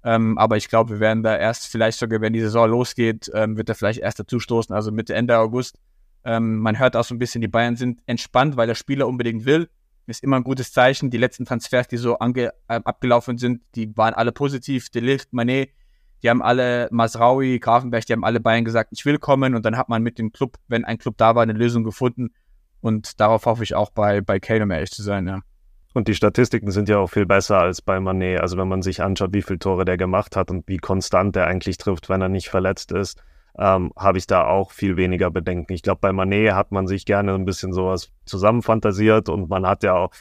Ähm, 0.03 0.37
aber 0.37 0.57
ich 0.57 0.69
glaube, 0.69 0.91
wir 0.91 0.99
werden 0.99 1.23
da 1.23 1.35
erst 1.35 1.67
vielleicht 1.67 1.99
sogar, 1.99 2.21
wenn 2.21 2.33
die 2.33 2.39
Saison 2.39 2.69
losgeht, 2.69 3.29
ähm, 3.33 3.57
wird 3.57 3.69
er 3.69 3.75
vielleicht 3.75 3.99
erst 3.99 4.19
dazu 4.19 4.39
stoßen, 4.39 4.73
also 4.73 4.91
Mitte, 4.91 5.13
Ende 5.13 5.37
August. 5.37 5.77
Ähm, 6.23 6.59
man 6.59 6.79
hört 6.79 6.95
auch 6.95 7.03
so 7.03 7.15
ein 7.15 7.19
bisschen, 7.19 7.41
die 7.41 7.47
Bayern 7.47 7.75
sind 7.75 8.01
entspannt, 8.05 8.57
weil 8.57 8.67
der 8.67 8.75
Spieler 8.75 9.07
unbedingt 9.07 9.45
will. 9.45 9.69
Ist 10.09 10.23
immer 10.23 10.37
ein 10.37 10.43
gutes 10.43 10.71
Zeichen. 10.71 11.09
Die 11.11 11.17
letzten 11.17 11.45
Transfers, 11.45 11.87
die 11.87 11.97
so 11.97 12.17
ange, 12.17 12.51
äh, 12.67 12.81
abgelaufen 12.83 13.37
sind, 13.37 13.61
die 13.75 13.95
waren 13.95 14.13
alle 14.13 14.31
positiv. 14.31 14.89
Delicht, 14.89 15.31
Manet, 15.33 15.69
die 16.23 16.29
haben 16.29 16.41
alle, 16.41 16.89
Masraui, 16.91 17.59
Grafenberg, 17.59 18.05
die 18.05 18.13
haben 18.13 18.23
alle 18.23 18.39
Bayern 18.39 18.65
gesagt, 18.65 18.89
ich 18.91 19.05
will 19.05 19.19
kommen 19.19 19.55
und 19.55 19.65
dann 19.65 19.77
hat 19.77 19.89
man 19.89 20.03
mit 20.03 20.17
dem 20.17 20.31
Club, 20.31 20.57
wenn 20.67 20.83
ein 20.83 20.97
Club 20.97 21.15
da 21.17 21.35
war, 21.35 21.43
eine 21.43 21.53
Lösung 21.53 21.83
gefunden 21.83 22.31
und 22.81 23.19
darauf 23.19 23.45
hoffe 23.45 23.63
ich 23.63 23.75
auch 23.75 23.91
bei, 23.91 24.21
bei 24.21 24.39
Kane, 24.39 24.63
um 24.63 24.71
ehrlich 24.71 24.91
zu 24.91 25.03
sein, 25.03 25.27
ja. 25.27 25.41
Und 25.93 26.07
die 26.07 26.13
Statistiken 26.13 26.69
sind 26.71 26.87
ja 26.87 26.99
auch 26.99 27.09
viel 27.09 27.25
besser 27.25 27.57
als 27.57 27.81
bei 27.81 27.99
Manet. 27.99 28.41
Also 28.41 28.57
wenn 28.57 28.67
man 28.67 28.83
sich 28.83 29.01
anschaut, 29.01 29.33
wie 29.33 29.41
viele 29.41 29.57
Tore 29.57 29.85
der 29.85 29.97
gemacht 29.97 30.35
hat 30.35 30.51
und 30.51 30.67
wie 30.67 30.77
konstant 30.77 31.35
er 31.35 31.47
eigentlich 31.47 31.77
trifft, 31.77 32.09
wenn 32.09 32.21
er 32.21 32.29
nicht 32.29 32.49
verletzt 32.49 32.91
ist, 32.91 33.21
ähm, 33.59 33.91
habe 33.97 34.17
ich 34.17 34.25
da 34.25 34.45
auch 34.45 34.71
viel 34.71 34.97
weniger 34.97 35.29
Bedenken. 35.29 35.73
Ich 35.73 35.83
glaube, 35.83 35.99
bei 36.01 36.13
Manet 36.13 36.53
hat 36.53 36.71
man 36.71 36.87
sich 36.87 37.05
gerne 37.05 37.33
ein 37.35 37.45
bisschen 37.45 37.73
sowas 37.73 38.11
zusammenfantasiert 38.25 39.29
und 39.29 39.49
man 39.49 39.67
hat 39.67 39.83
ja 39.83 39.95
auch, 39.95 40.11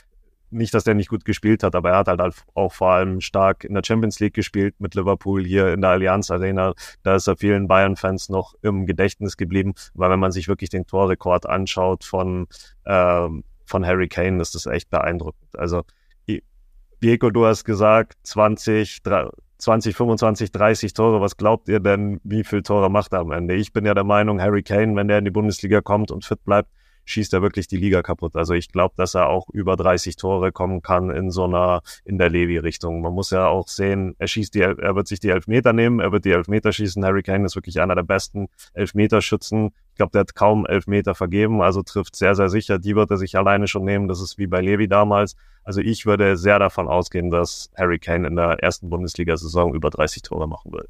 nicht, 0.50 0.73
dass 0.73 0.85
der 0.85 0.95
nicht 0.95 1.11
gut 1.11 1.26
gespielt 1.26 1.62
hat, 1.62 1.75
aber 1.75 1.90
er 1.90 1.99
hat 1.99 2.09
halt 2.09 2.23
auch 2.54 2.73
vor 2.73 2.92
allem 2.92 3.21
stark 3.21 3.64
in 3.64 3.75
der 3.75 3.83
Champions 3.85 4.18
League 4.18 4.33
gespielt 4.33 4.75
mit 4.78 4.95
Liverpool 4.95 5.45
hier 5.45 5.75
in 5.75 5.83
der 5.83 5.90
Allianz 5.90 6.30
Arena. 6.30 6.73
Da 7.02 7.16
ist 7.16 7.26
er 7.26 7.37
vielen 7.37 7.68
Bayern-Fans 7.68 8.30
noch 8.30 8.54
im 8.62 8.87
Gedächtnis 8.87 9.37
geblieben, 9.37 9.75
weil 9.92 10.11
wenn 10.11 10.21
man 10.21 10.33
sich 10.33 10.49
wirklich 10.49 10.71
den 10.71 10.87
Torrekord 10.87 11.47
anschaut 11.47 12.02
von, 12.02 12.47
ähm, 12.87 13.45
von 13.66 13.85
Harry 13.85 14.09
Kane, 14.09 14.40
ist 14.40 14.54
das 14.54 14.64
echt 14.64 14.88
beeindruckend. 14.88 15.54
Also, 15.54 15.85
Diego, 17.00 17.30
du 17.30 17.47
hast 17.47 17.64
gesagt, 17.64 18.16
20, 18.25 19.02
20, 19.59 19.97
25, 19.97 20.53
30 20.53 20.93
Tore. 20.93 21.21
Was 21.21 21.37
glaubt 21.37 21.69
ihr 21.69 21.81
denn, 21.81 22.21
wie 22.25 22.45
viele 22.45 22.62
Tore 22.62 22.91
macht 22.91 23.12
er 23.12 23.21
am 23.21 23.33
Ende? 23.33 23.55
Ich 23.55 23.73
bin 23.73 23.85
ja 23.85 23.95
der 23.95 24.05
Meinung, 24.05 24.41
Harry 24.41 24.62
Kane, 24.62 24.95
wenn 24.97 25.09
der 25.09 25.19
in 25.19 25.25
die 25.25 25.31
Bundesliga 25.31 25.81
kommt 25.81 26.11
und 26.11 26.25
fit 26.25 26.45
bleibt, 26.45 26.71
schießt 27.09 27.33
er 27.33 27.43
wirklich 27.43 27.67
die 27.67 27.77
Liga 27.77 28.03
kaputt. 28.03 28.37
Also 28.37 28.55
ich 28.55 28.69
glaube, 28.69 28.95
dass 28.97 29.15
er 29.15 29.29
auch 29.29 29.49
über 29.50 29.77
30 29.77 30.17
Tore 30.17 30.53
kommen 30.53 30.83
kann 30.83 31.11
in 31.11 31.31
so 31.31 31.45
einer, 31.45 31.83
in 32.05 32.19
der 32.19 32.29
Levi-Richtung. 32.29 33.00
Man 33.00 33.15
muss 33.15 33.31
ja 33.31 33.47
auch 33.47 33.69
sehen, 33.69 34.15
er 34.19 34.29
schießt 34.29 34.55
die, 34.55 34.61
er 34.61 34.95
wird 34.95 35.09
sich 35.09 35.21
die 35.21 35.31
Elfmeter 35.31 35.73
nehmen, 35.73 36.00
er 36.00 36.12
wird 36.12 36.25
die 36.25 36.33
Elfmeter 36.33 36.73
schießen. 36.73 37.05
Harry 37.05 37.23
Kane 37.23 37.47
ist 37.47 37.57
wirklich 37.57 37.81
einer 37.81 37.95
der 37.95 38.03
besten 38.03 38.49
Elfmeterschützen. 38.75 39.71
Ich 39.91 39.97
glaube, 39.97 40.12
der 40.12 40.21
hat 40.21 40.35
kaum 40.35 40.67
Elfmeter 40.67 41.15
vergeben, 41.15 41.62
also 41.62 41.83
trifft 41.83 42.15
sehr, 42.15 42.35
sehr 42.35 42.49
sicher. 42.50 42.79
Die 42.79 42.95
wird 42.95 43.11
er 43.11 43.17
sich 43.17 43.37
alleine 43.37 43.67
schon 43.67 43.85
nehmen. 43.85 44.09
Das 44.09 44.21
ist 44.21 44.38
wie 44.38 44.47
bei 44.47 44.61
Levi 44.61 44.87
damals. 44.87 45.35
Also 45.65 45.81
ich 45.81 46.07
würde 46.07 46.37
sehr 46.37 46.59
davon 46.59 46.88
ausgehen, 46.88 47.31
dass 47.31 47.71
Harry 47.77 47.99
Kane 47.99 48.27
in 48.29 48.37
der 48.37 48.62
ersten 48.62 48.91
Bundesliga-Saison 48.91 49.75
über 49.75 49.91
30 49.91 50.23
Tore 50.23 50.47
machen 50.47 50.73
wird. 50.73 50.88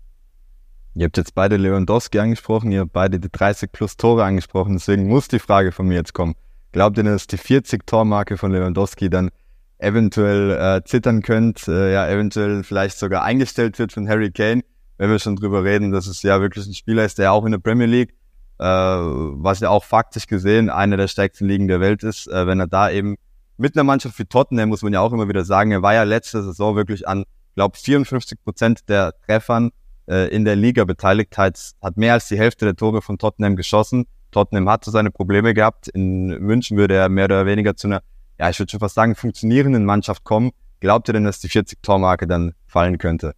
Ihr 0.94 1.04
habt 1.04 1.16
jetzt 1.16 1.34
beide 1.34 1.56
Lewandowski 1.56 2.18
angesprochen, 2.18 2.72
ihr 2.72 2.80
habt 2.80 2.92
beide 2.92 3.20
die 3.20 3.30
30 3.30 3.70
plus 3.70 3.96
Tore 3.96 4.24
angesprochen, 4.24 4.74
deswegen 4.74 5.06
muss 5.06 5.28
die 5.28 5.38
Frage 5.38 5.72
von 5.72 5.86
mir 5.86 5.94
jetzt 5.94 6.12
kommen. 6.12 6.34
Glaubt 6.72 6.98
ihr, 6.98 7.04
dass 7.04 7.26
die 7.26 7.36
40 7.36 7.86
Tormarke 7.86 8.36
von 8.36 8.52
Lewandowski 8.52 9.08
dann 9.08 9.30
eventuell 9.78 10.50
äh, 10.50 10.84
zittern 10.84 11.22
könnt, 11.22 11.68
äh, 11.68 11.92
ja, 11.92 12.08
eventuell 12.08 12.64
vielleicht 12.64 12.98
sogar 12.98 13.22
eingestellt 13.22 13.78
wird 13.78 13.92
von 13.92 14.08
Harry 14.08 14.30
Kane, 14.32 14.62
wenn 14.96 15.10
wir 15.10 15.18
schon 15.20 15.36
drüber 15.36 15.62
reden, 15.62 15.92
dass 15.92 16.08
es 16.08 16.22
ja 16.22 16.40
wirklich 16.40 16.66
ein 16.66 16.74
Spieler 16.74 17.04
ist, 17.04 17.18
der 17.18 17.32
auch 17.32 17.44
in 17.44 17.52
der 17.52 17.58
Premier 17.58 17.86
League 17.86 18.14
äh, 18.58 18.64
was 18.64 19.60
ja 19.60 19.70
auch 19.70 19.84
faktisch 19.84 20.26
gesehen 20.26 20.68
eine 20.68 20.96
der 20.96 21.08
stärksten 21.08 21.46
Ligen 21.46 21.68
der 21.68 21.80
Welt 21.80 22.02
ist, 22.02 22.26
äh, 22.26 22.46
wenn 22.46 22.60
er 22.60 22.66
da 22.66 22.90
eben 22.90 23.16
mit 23.56 23.76
einer 23.76 23.84
Mannschaft 23.84 24.18
wie 24.18 24.24
Tottenham, 24.24 24.68
muss 24.68 24.82
man 24.82 24.92
ja 24.92 25.00
auch 25.00 25.12
immer 25.12 25.28
wieder 25.28 25.44
sagen, 25.44 25.72
er 25.72 25.82
war 25.82 25.94
ja 25.94 26.02
letzte 26.02 26.42
Saison 26.42 26.76
wirklich 26.76 27.06
an, 27.06 27.24
glaube 27.54 27.76
54 27.76 28.42
Prozent 28.42 28.88
der 28.88 29.14
Treffern 29.26 29.70
äh, 30.08 30.28
in 30.28 30.44
der 30.44 30.56
Liga 30.56 30.84
beteiligt, 30.84 31.36
hat, 31.38 31.72
hat 31.82 31.96
mehr 31.96 32.14
als 32.14 32.28
die 32.28 32.38
Hälfte 32.38 32.64
der 32.64 32.76
Tore 32.76 33.02
von 33.02 33.18
Tottenham 33.18 33.56
geschossen. 33.56 34.06
Tottenham 34.30 34.68
hat 34.68 34.84
so 34.84 34.90
seine 34.90 35.10
Probleme 35.10 35.54
gehabt. 35.54 35.88
In 35.88 36.28
München 36.40 36.76
würde 36.76 36.94
er 36.94 37.08
mehr 37.08 37.26
oder 37.26 37.46
weniger 37.46 37.76
zu 37.76 37.88
einer, 37.88 38.02
ja, 38.38 38.50
ich 38.50 38.58
würde 38.58 38.70
schon 38.70 38.80
fast 38.80 38.94
sagen, 38.94 39.14
funktionierenden 39.14 39.84
Mannschaft 39.84 40.24
kommen. 40.24 40.50
Glaubt 40.80 41.08
ihr 41.08 41.12
denn, 41.12 41.24
dass 41.24 41.40
die 41.40 41.48
40-Tor-Marke 41.48 42.26
dann 42.26 42.54
fallen 42.66 42.98
könnte? 42.98 43.34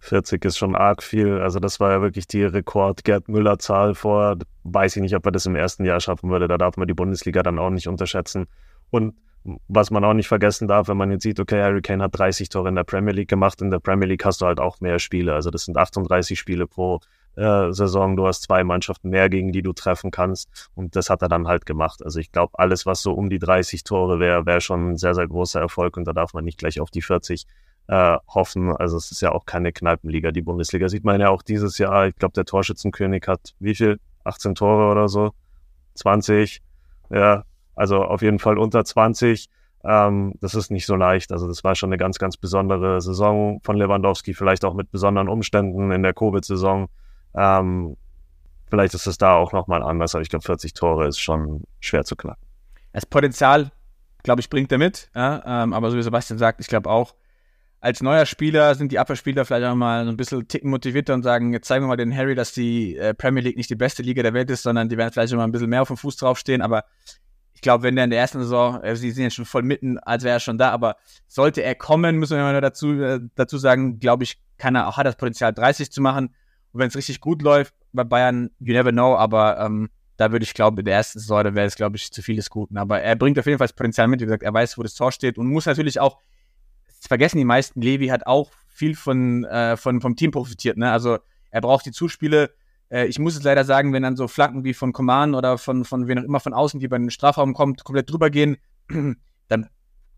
40 0.00 0.44
ist 0.44 0.58
schon 0.58 0.76
arg 0.76 1.02
viel. 1.02 1.38
Also 1.38 1.58
das 1.58 1.80
war 1.80 1.90
ja 1.90 2.02
wirklich 2.02 2.26
die 2.26 2.44
Rekord-Gerd 2.44 3.28
Müller-Zahl 3.28 3.94
vor. 3.94 4.36
Weiß 4.62 4.96
ich 4.96 5.02
nicht, 5.02 5.16
ob 5.16 5.24
er 5.24 5.32
das 5.32 5.46
im 5.46 5.56
ersten 5.56 5.84
Jahr 5.84 6.00
schaffen 6.00 6.30
würde. 6.30 6.46
Da 6.46 6.58
darf 6.58 6.76
man 6.76 6.86
die 6.86 6.94
Bundesliga 6.94 7.42
dann 7.42 7.58
auch 7.58 7.70
nicht 7.70 7.88
unterschätzen. 7.88 8.46
Und 8.90 9.14
was 9.68 9.90
man 9.90 10.04
auch 10.04 10.14
nicht 10.14 10.28
vergessen 10.28 10.68
darf, 10.68 10.88
wenn 10.88 10.96
man 10.96 11.10
jetzt 11.10 11.22
sieht, 11.22 11.38
okay, 11.38 11.60
Harry 11.62 11.82
Kane 11.82 12.02
hat 12.02 12.18
30 12.18 12.48
Tore 12.48 12.68
in 12.68 12.74
der 12.74 12.84
Premier 12.84 13.12
League 13.12 13.28
gemacht. 13.28 13.60
In 13.60 13.70
der 13.70 13.78
Premier 13.78 14.08
League 14.08 14.24
hast 14.24 14.40
du 14.40 14.46
halt 14.46 14.58
auch 14.58 14.80
mehr 14.80 14.98
Spiele. 14.98 15.34
Also 15.34 15.50
das 15.50 15.66
sind 15.66 15.76
38 15.76 16.38
Spiele 16.38 16.66
pro 16.66 17.00
äh, 17.36 17.70
Saison. 17.72 18.16
Du 18.16 18.26
hast 18.26 18.42
zwei 18.42 18.64
Mannschaften 18.64 19.10
mehr, 19.10 19.28
gegen 19.28 19.52
die 19.52 19.62
du 19.62 19.74
treffen 19.74 20.10
kannst. 20.10 20.70
Und 20.74 20.96
das 20.96 21.10
hat 21.10 21.20
er 21.20 21.28
dann 21.28 21.46
halt 21.46 21.66
gemacht. 21.66 22.02
Also 22.02 22.20
ich 22.20 22.32
glaube, 22.32 22.58
alles, 22.58 22.86
was 22.86 23.02
so 23.02 23.12
um 23.12 23.28
die 23.28 23.38
30 23.38 23.84
Tore 23.84 24.18
wäre, 24.18 24.46
wäre 24.46 24.62
schon 24.62 24.92
ein 24.92 24.96
sehr, 24.96 25.14
sehr 25.14 25.28
großer 25.28 25.60
Erfolg. 25.60 25.96
Und 25.98 26.04
da 26.06 26.14
darf 26.14 26.32
man 26.32 26.44
nicht 26.44 26.58
gleich 26.58 26.80
auf 26.80 26.90
die 26.90 27.02
40 27.02 27.46
äh, 27.88 28.16
hoffen. 28.28 28.74
Also 28.74 28.96
es 28.96 29.10
ist 29.10 29.20
ja 29.20 29.32
auch 29.32 29.44
keine 29.44 29.72
Kneipenliga, 29.72 30.32
die 30.32 30.42
Bundesliga. 30.42 30.88
Sieht 30.88 31.04
man 31.04 31.20
ja 31.20 31.28
auch 31.28 31.42
dieses 31.42 31.76
Jahr. 31.76 32.06
Ich 32.06 32.16
glaube, 32.16 32.32
der 32.32 32.46
Torschützenkönig 32.46 33.24
hat 33.26 33.54
wie 33.58 33.74
viel? 33.74 34.00
18 34.24 34.54
Tore 34.54 34.90
oder 34.90 35.08
so? 35.08 35.32
20? 35.96 36.62
Ja, 37.10 37.44
also 37.74 38.02
auf 38.02 38.22
jeden 38.22 38.38
Fall 38.38 38.58
unter 38.58 38.84
20. 38.84 39.48
Ähm, 39.84 40.34
das 40.40 40.54
ist 40.54 40.70
nicht 40.70 40.86
so 40.86 40.96
leicht. 40.96 41.32
Also 41.32 41.46
das 41.46 41.62
war 41.62 41.74
schon 41.74 41.90
eine 41.90 41.98
ganz, 41.98 42.18
ganz 42.18 42.36
besondere 42.36 43.00
Saison 43.00 43.60
von 43.62 43.76
Lewandowski, 43.76 44.34
vielleicht 44.34 44.64
auch 44.64 44.74
mit 44.74 44.90
besonderen 44.90 45.28
Umständen 45.28 45.92
in 45.92 46.02
der 46.02 46.14
Covid-Saison. 46.14 46.88
Ähm, 47.34 47.96
vielleicht 48.70 48.94
ist 48.94 49.06
es 49.06 49.18
da 49.18 49.34
auch 49.34 49.52
nochmal 49.52 49.82
anders, 49.82 50.14
aber 50.14 50.22
ich 50.22 50.30
glaube, 50.30 50.44
40 50.44 50.72
Tore 50.74 51.06
ist 51.06 51.18
schon 51.18 51.64
schwer 51.80 52.04
zu 52.04 52.16
knacken. 52.16 52.42
Das 52.92 53.04
Potenzial, 53.04 53.72
glaube 54.22 54.40
ich, 54.40 54.48
bringt 54.48 54.72
er 54.72 54.78
mit. 54.78 55.10
Ja? 55.14 55.64
Ähm, 55.64 55.72
aber 55.74 55.90
so 55.90 55.96
wie 55.96 56.02
Sebastian 56.02 56.38
sagt, 56.38 56.60
ich 56.60 56.68
glaube 56.68 56.88
auch, 56.88 57.14
als 57.84 58.00
neuer 58.00 58.24
Spieler 58.24 58.74
sind 58.76 58.92
die 58.92 58.98
Abwehrspieler 58.98 59.44
vielleicht 59.44 59.66
auch 59.66 59.74
mal 59.74 60.08
ein 60.08 60.16
bisschen 60.16 60.48
ticken 60.48 60.70
motivierter 60.70 61.12
und 61.12 61.22
sagen, 61.22 61.52
jetzt 61.52 61.68
zeigen 61.68 61.84
wir 61.84 61.88
mal 61.88 61.98
den 61.98 62.16
Harry, 62.16 62.34
dass 62.34 62.54
die 62.54 62.96
äh, 62.96 63.12
Premier 63.12 63.42
League 63.42 63.58
nicht 63.58 63.68
die 63.68 63.74
beste 63.74 64.02
Liga 64.02 64.22
der 64.22 64.32
Welt 64.32 64.48
ist, 64.48 64.62
sondern 64.62 64.88
die 64.88 64.96
werden 64.96 65.12
vielleicht 65.12 65.34
mal 65.34 65.44
ein 65.44 65.52
bisschen 65.52 65.68
mehr 65.68 65.82
auf 65.82 65.88
dem 65.88 65.98
Fuß 65.98 66.16
draufstehen. 66.16 66.62
Aber 66.62 66.84
glaube, 67.64 67.82
wenn 67.82 67.96
der 67.96 68.04
in 68.04 68.10
der 68.10 68.20
ersten 68.20 68.38
Saison, 68.38 68.80
äh, 68.82 68.94
sie 68.94 69.10
sind 69.10 69.24
jetzt 69.24 69.34
schon 69.34 69.44
voll 69.44 69.62
mitten, 69.62 69.98
als 69.98 70.22
wäre 70.22 70.36
er 70.36 70.40
schon 70.40 70.58
da, 70.58 70.70
aber 70.70 70.96
sollte 71.26 71.62
er 71.62 71.74
kommen, 71.74 72.16
müssen 72.18 72.36
wir 72.36 72.44
mal 72.44 72.60
dazu, 72.60 72.92
äh, 73.00 73.18
dazu 73.34 73.58
sagen, 73.58 73.98
glaube 73.98 74.22
ich, 74.22 74.38
kann 74.56 74.76
er 74.76 74.86
auch, 74.86 74.96
hat 74.96 75.06
das 75.06 75.16
Potenzial 75.16 75.52
30 75.52 75.90
zu 75.90 76.00
machen. 76.00 76.26
Und 76.72 76.80
wenn 76.80 76.88
es 76.88 76.96
richtig 76.96 77.20
gut 77.20 77.42
läuft 77.42 77.74
bei 77.92 78.04
Bayern, 78.04 78.50
you 78.60 78.72
never 78.72 78.92
know, 78.92 79.16
aber 79.16 79.58
ähm, 79.58 79.90
da 80.16 80.30
würde 80.30 80.44
ich 80.44 80.54
glaube, 80.54 80.80
in 80.80 80.84
der 80.84 80.94
ersten 80.94 81.18
Saison, 81.18 81.54
wäre 81.54 81.66
es, 81.66 81.74
glaube 81.74 81.96
ich, 81.96 82.12
zu 82.12 82.22
viel 82.22 82.36
des 82.36 82.50
Guten. 82.50 82.76
Aber 82.76 83.00
er 83.00 83.16
bringt 83.16 83.38
auf 83.38 83.46
jeden 83.46 83.58
Fall 83.58 83.66
das 83.66 83.74
Potenzial 83.74 84.06
mit, 84.06 84.20
wie 84.20 84.24
gesagt, 84.24 84.44
er 84.44 84.54
weiß, 84.54 84.78
wo 84.78 84.82
das 84.82 84.94
Tor 84.94 85.10
steht 85.10 85.38
und 85.38 85.48
muss 85.48 85.66
natürlich 85.66 85.98
auch, 85.98 86.20
das 86.86 87.08
vergessen 87.08 87.38
die 87.38 87.44
meisten, 87.44 87.80
Levi 87.80 88.06
hat 88.08 88.26
auch 88.26 88.50
viel 88.68 88.94
von, 88.94 89.44
äh, 89.44 89.76
von 89.76 90.00
vom 90.00 90.16
Team 90.16 90.30
profitiert. 90.30 90.76
Ne? 90.76 90.90
Also 90.90 91.18
er 91.50 91.60
braucht 91.60 91.86
die 91.86 91.92
Zuspiele, 91.92 92.50
äh, 92.90 93.06
ich 93.06 93.18
muss 93.18 93.36
es 93.36 93.42
leider 93.42 93.64
sagen, 93.64 93.92
wenn 93.92 94.02
dann 94.02 94.16
so 94.16 94.28
Flanken 94.28 94.64
wie 94.64 94.74
von 94.74 94.92
Coman 94.92 95.34
oder 95.34 95.58
von, 95.58 95.84
von 95.84 96.08
wen 96.08 96.18
auch 96.18 96.24
immer 96.24 96.40
von 96.40 96.52
außen, 96.52 96.80
die 96.80 96.88
bei 96.88 96.98
den 96.98 97.10
Strafraum 97.10 97.54
kommt, 97.54 97.84
komplett 97.84 98.10
drüber 98.10 98.30
gehen, 98.30 98.56
dann 99.48 99.68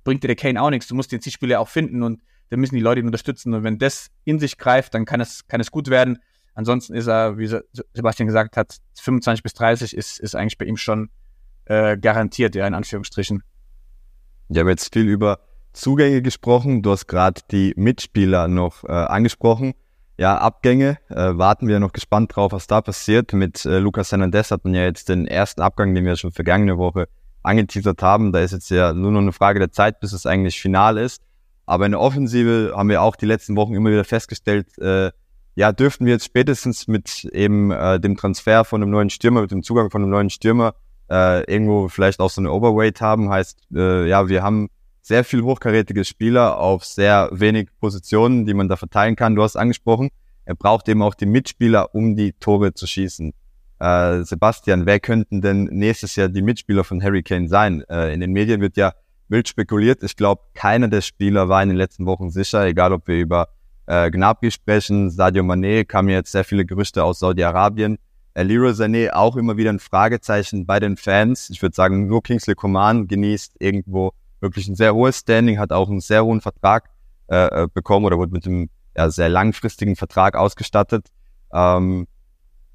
bringt 0.05 0.23
dir 0.23 0.29
der 0.29 0.37
Kane 0.37 0.61
auch 0.61 0.71
nichts. 0.71 0.87
Du 0.87 0.95
musst 0.95 1.13
den 1.13 1.21
Zielspieler 1.21 1.61
auch 1.61 1.69
finden 1.69 2.03
und 2.03 2.21
dann 2.51 2.61
müssen 2.61 2.77
die 2.77 2.81
Leute 2.81 3.01
ihn 3.01 3.07
unterstützen. 3.07 3.55
Und 3.55 3.65
wenn 3.65 3.79
das 3.79 4.09
in 4.25 4.39
sich 4.39 4.59
greift, 4.59 4.95
dann 4.95 5.05
kann 5.05 5.21
es, 5.21 5.47
kann 5.49 5.61
es 5.61 5.71
gut 5.71 5.89
werden. 5.89 6.19
Ansonsten 6.55 6.95
ist 6.95 7.07
er, 7.07 7.39
wie 7.39 7.49
Sebastian 7.93 8.27
gesagt 8.27 8.57
hat, 8.57 8.79
25 9.01 9.43
bis 9.43 9.53
30 9.55 9.95
ist, 9.95 10.19
ist 10.19 10.35
eigentlich 10.35 10.57
bei 10.57 10.65
ihm 10.65 10.77
schon 10.77 11.11
äh, 11.67 11.99
garantiert, 11.99 12.55
ja, 12.55 12.67
in 12.67 12.75
Anführungsstrichen. 12.75 13.43
Wir 14.49 14.61
haben 14.61 14.69
jetzt 14.69 14.95
viel 14.95 15.07
über 15.07 15.41
Zugänge 15.73 16.23
gesprochen. 16.23 16.83
Du 16.83 16.93
hast 16.93 17.09
gerade 17.09 17.43
die 17.51 17.75
Mitspieler 17.77 18.49
noch 18.49 18.85
äh, 18.85 18.93
angesprochen 18.93 19.75
ja, 20.19 20.39
Abgänge. 20.39 20.99
Äh, 21.09 21.37
warten 21.37 21.69
wir 21.69 21.81
noch 21.81 21.93
gespannt 21.93 22.35
drauf, 22.35 22.53
was 22.53 22.67
da 22.67 22.81
passiert. 22.81 23.33
Mit 23.33 23.65
äh, 23.65 23.79
Lucas 23.79 24.11
Hernandez 24.11 24.51
hat 24.51 24.65
man 24.65 24.75
ja 24.75 24.85
jetzt 24.85 25.09
den 25.09 25.27
ersten 25.27 25.61
Abgang, 25.61 25.95
den 25.95 26.05
wir 26.05 26.17
schon 26.17 26.33
vergangene 26.33 26.79
Woche 26.79 27.09
angeteasert 27.43 28.03
haben. 28.03 28.33
Da 28.33 28.41
ist 28.41 28.53
jetzt 28.53 28.71
ja 28.71 28.93
nur 28.93 29.13
noch 29.13 29.21
eine 29.21 29.33
Frage 29.33 29.59
der 29.59 29.73
Zeit, 29.73 30.01
bis 30.01 30.13
es 30.13 30.27
eigentlich 30.27 30.61
final 30.61 30.99
ist. 30.99 31.23
Aber 31.67 31.85
in 31.85 31.93
der 31.93 32.01
Offensive 32.01 32.73
haben 32.77 32.89
wir 32.89 33.03
auch 33.03 33.17
die 33.17 33.27
letzten 33.27 33.57
Wochen 33.57 33.75
immer 33.75 33.91
wieder 33.91 34.05
festgestellt, 34.05 34.79
äh, 34.79 35.11
ja, 35.57 35.73
dürften 35.73 36.05
wir 36.05 36.13
jetzt 36.13 36.27
spätestens 36.27 36.87
mit 36.87 37.25
eben 37.25 37.71
äh, 37.71 37.99
dem 37.99 38.17
Transfer 38.17 38.65
von 38.65 38.83
einem 38.83 38.91
neuen 38.91 39.11
Stürmer, 39.11 39.41
mit 39.41 39.51
dem 39.51 39.63
Zugang 39.63 39.91
von 39.91 40.03
einem 40.03 40.11
neuen 40.11 40.29
Stürmer, 40.29 40.75
äh, 41.11 41.51
irgendwo 41.51 41.89
vielleicht 41.89 42.21
auch 42.21 42.31
so 42.31 42.43
eine 42.43 42.53
Overweight 42.53 43.01
haben. 43.01 43.31
Heißt, 43.31 43.59
äh, 43.75 44.07
ja, 44.07 44.29
wir 44.29 44.43
haben 44.43 44.69
sehr 45.07 45.23
viel 45.23 45.43
hochkarätige 45.43 46.05
Spieler 46.05 46.59
auf 46.59 46.85
sehr 46.85 47.29
wenig 47.31 47.69
Positionen, 47.79 48.45
die 48.45 48.55
man 48.55 48.69
da 48.69 48.75
verteilen 48.75 49.15
kann. 49.15 49.37
Du 49.37 49.43
hast 49.45 49.55
angesprochen, 49.55 50.11
er 50.45 50.57
braucht 50.57 50.89
eben 50.89 51.01
auch 51.01 51.15
die 51.15 51.27
Mitspieler, 51.27 51.95
um 51.95 52.17
die 52.17 52.33
Tore 52.33 52.75
zu 52.75 52.89
schießen. 52.89 53.33
Äh, 53.79 54.23
Sebastian, 54.25 54.85
wer 54.85 54.99
könnten 54.99 55.43
denn 55.43 55.65
nächstes 55.71 56.17
Jahr 56.17 56.29
die 56.29 56.43
Mitspieler 56.43 56.83
von 56.83 57.01
Harry 57.05 57.23
Kane 57.23 57.47
sein? 57.47 57.85
Äh, 57.89 58.15
in 58.15 58.21
den 58.21 58.33
Medien 58.33 58.61
wird 58.61 58.77
ja 58.77 58.95
wild 59.29 59.47
spekuliert. 59.47 60.03
Ich 60.03 60.17
glaube, 60.17 60.43
keiner 60.55 60.89
der 60.89 61.03
Spieler 61.03 61.49
war 61.49 61.63
in 61.63 61.69
den 61.69 61.79
letzten 61.79 62.05
Wochen 62.05 62.31
sicher, 62.31 62.67
egal 62.67 62.93
ob 62.93 63.07
wir 63.07 63.21
über 63.21 63.51
äh, 63.87 64.11
Gnabry 64.11 64.51
sprechen, 64.51 65.11
Sadio 65.11 65.45
Mané, 65.45 65.85
kamen 65.85 66.09
jetzt 66.09 66.33
sehr 66.33 66.43
viele 66.43 66.65
Gerüchte 66.65 67.05
aus 67.05 67.21
Saudi-Arabien. 67.21 67.99
Äh, 68.35 68.43
Leroy 68.43 68.73
Sané 68.73 69.13
auch 69.13 69.37
immer 69.37 69.57
wieder 69.57 69.71
ein 69.71 69.79
Fragezeichen 69.79 70.67
bei 70.67 70.81
den 70.81 70.97
Fans. 70.97 71.49
Ich 71.49 71.63
würde 71.63 71.77
sagen, 71.77 72.09
nur 72.09 72.25
Kingsley 72.25 72.57
Coman 72.57 73.07
genießt 73.07 73.55
irgendwo 73.61 74.13
wirklich 74.41 74.69
ein 74.69 74.77
sehr 74.77 74.95
hohes 74.95 75.19
Standing, 75.19 75.59
hat 75.59 75.73
auch 75.73 75.89
einen 75.89 76.01
sehr 76.01 76.25
hohen 76.25 76.41
Vertrag 76.41 76.91
äh, 77.29 77.65
äh, 77.65 77.69
bekommen 77.73 78.05
oder 78.05 78.19
wurde 78.19 78.33
mit 78.33 78.47
einem 78.47 78.71
ja, 78.97 79.11
sehr 79.11 79.29
langfristigen 79.29 79.97
Vertrag 79.97 80.37
ausgestattet. 80.37 81.09
Ähm, 81.53 82.07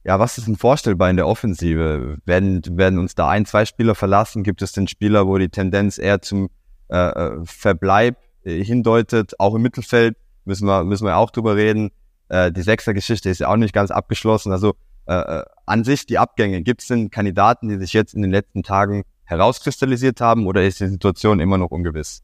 ja, 0.04 0.20
was 0.20 0.38
ist 0.38 0.48
denn 0.48 0.56
vorstellbar 0.56 1.10
in 1.10 1.16
der 1.16 1.28
Offensive? 1.28 2.18
Werden, 2.26 2.62
werden 2.78 2.98
uns 2.98 3.16
da 3.16 3.30
ein, 3.30 3.46
zwei 3.46 3.66
Spieler 3.66 3.96
verlassen? 3.96 4.44
Gibt 4.44 4.62
es 4.62 4.72
denn 4.72 4.88
Spieler, 4.88 5.28
wo 5.28 5.38
die 5.38 5.50
Tendenz 5.50 5.98
eher 5.98 6.22
zum 6.22 6.50
äh, 6.90 6.98
äh 6.98 7.46
Verbleib 7.46 8.18
äh, 8.44 8.64
hindeutet? 8.64 9.40
Auch 9.40 9.54
im 9.54 9.62
Mittelfeld 9.62 10.18
müssen 10.46 10.66
wir, 10.66 10.84
müssen 10.84 11.06
wir 11.06 11.18
auch 11.18 11.30
drüber 11.30 11.56
reden. 11.56 11.92
Äh, 12.30 12.52
die 12.52 12.64
Sechser-Geschichte 12.64 13.30
ist 13.30 13.40
ja 13.40 13.48
auch 13.50 13.58
nicht 13.58 13.74
ganz 13.74 13.92
abgeschlossen. 13.92 14.52
Also 14.52 14.74
äh, 15.06 15.44
an 15.66 15.84
sich 15.84 16.06
die 16.06 16.18
Abgänge. 16.18 16.62
Gibt 16.64 16.82
es 16.82 16.88
denn 16.88 17.12
Kandidaten, 17.12 17.70
die 17.70 17.78
sich 17.78 17.94
jetzt 17.94 18.14
in 18.14 18.22
den 18.22 18.32
letzten 18.32 18.64
Tagen 18.64 19.04
herauskristallisiert 19.24 20.22
haben 20.22 20.48
oder 20.48 20.64
ist 20.64 20.80
die 20.80 20.88
Situation 20.88 21.40
immer 21.40 21.58
noch 21.58 21.72
ungewiss? 21.72 22.24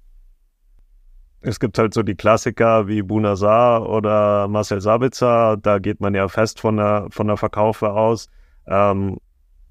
Es 1.41 1.60
gibt 1.60 1.77
halt 1.77 1.93
so 1.93 2.03
die 2.03 2.15
Klassiker 2.15 2.88
wie 2.88 3.03
Bunazar 3.03 3.88
oder 3.88 4.47
Marcel 4.47 4.81
Sabitzer, 4.81 5.57
da 5.57 5.79
geht 5.79 6.01
man 6.01 6.15
ja 6.15 6.27
fest 6.27 6.60
von 6.60 6.77
der, 6.77 7.07
von 7.10 7.27
der 7.27 7.38
Verkaufe 7.38 7.91
aus. 7.91 8.27
Ähm, 8.67 9.17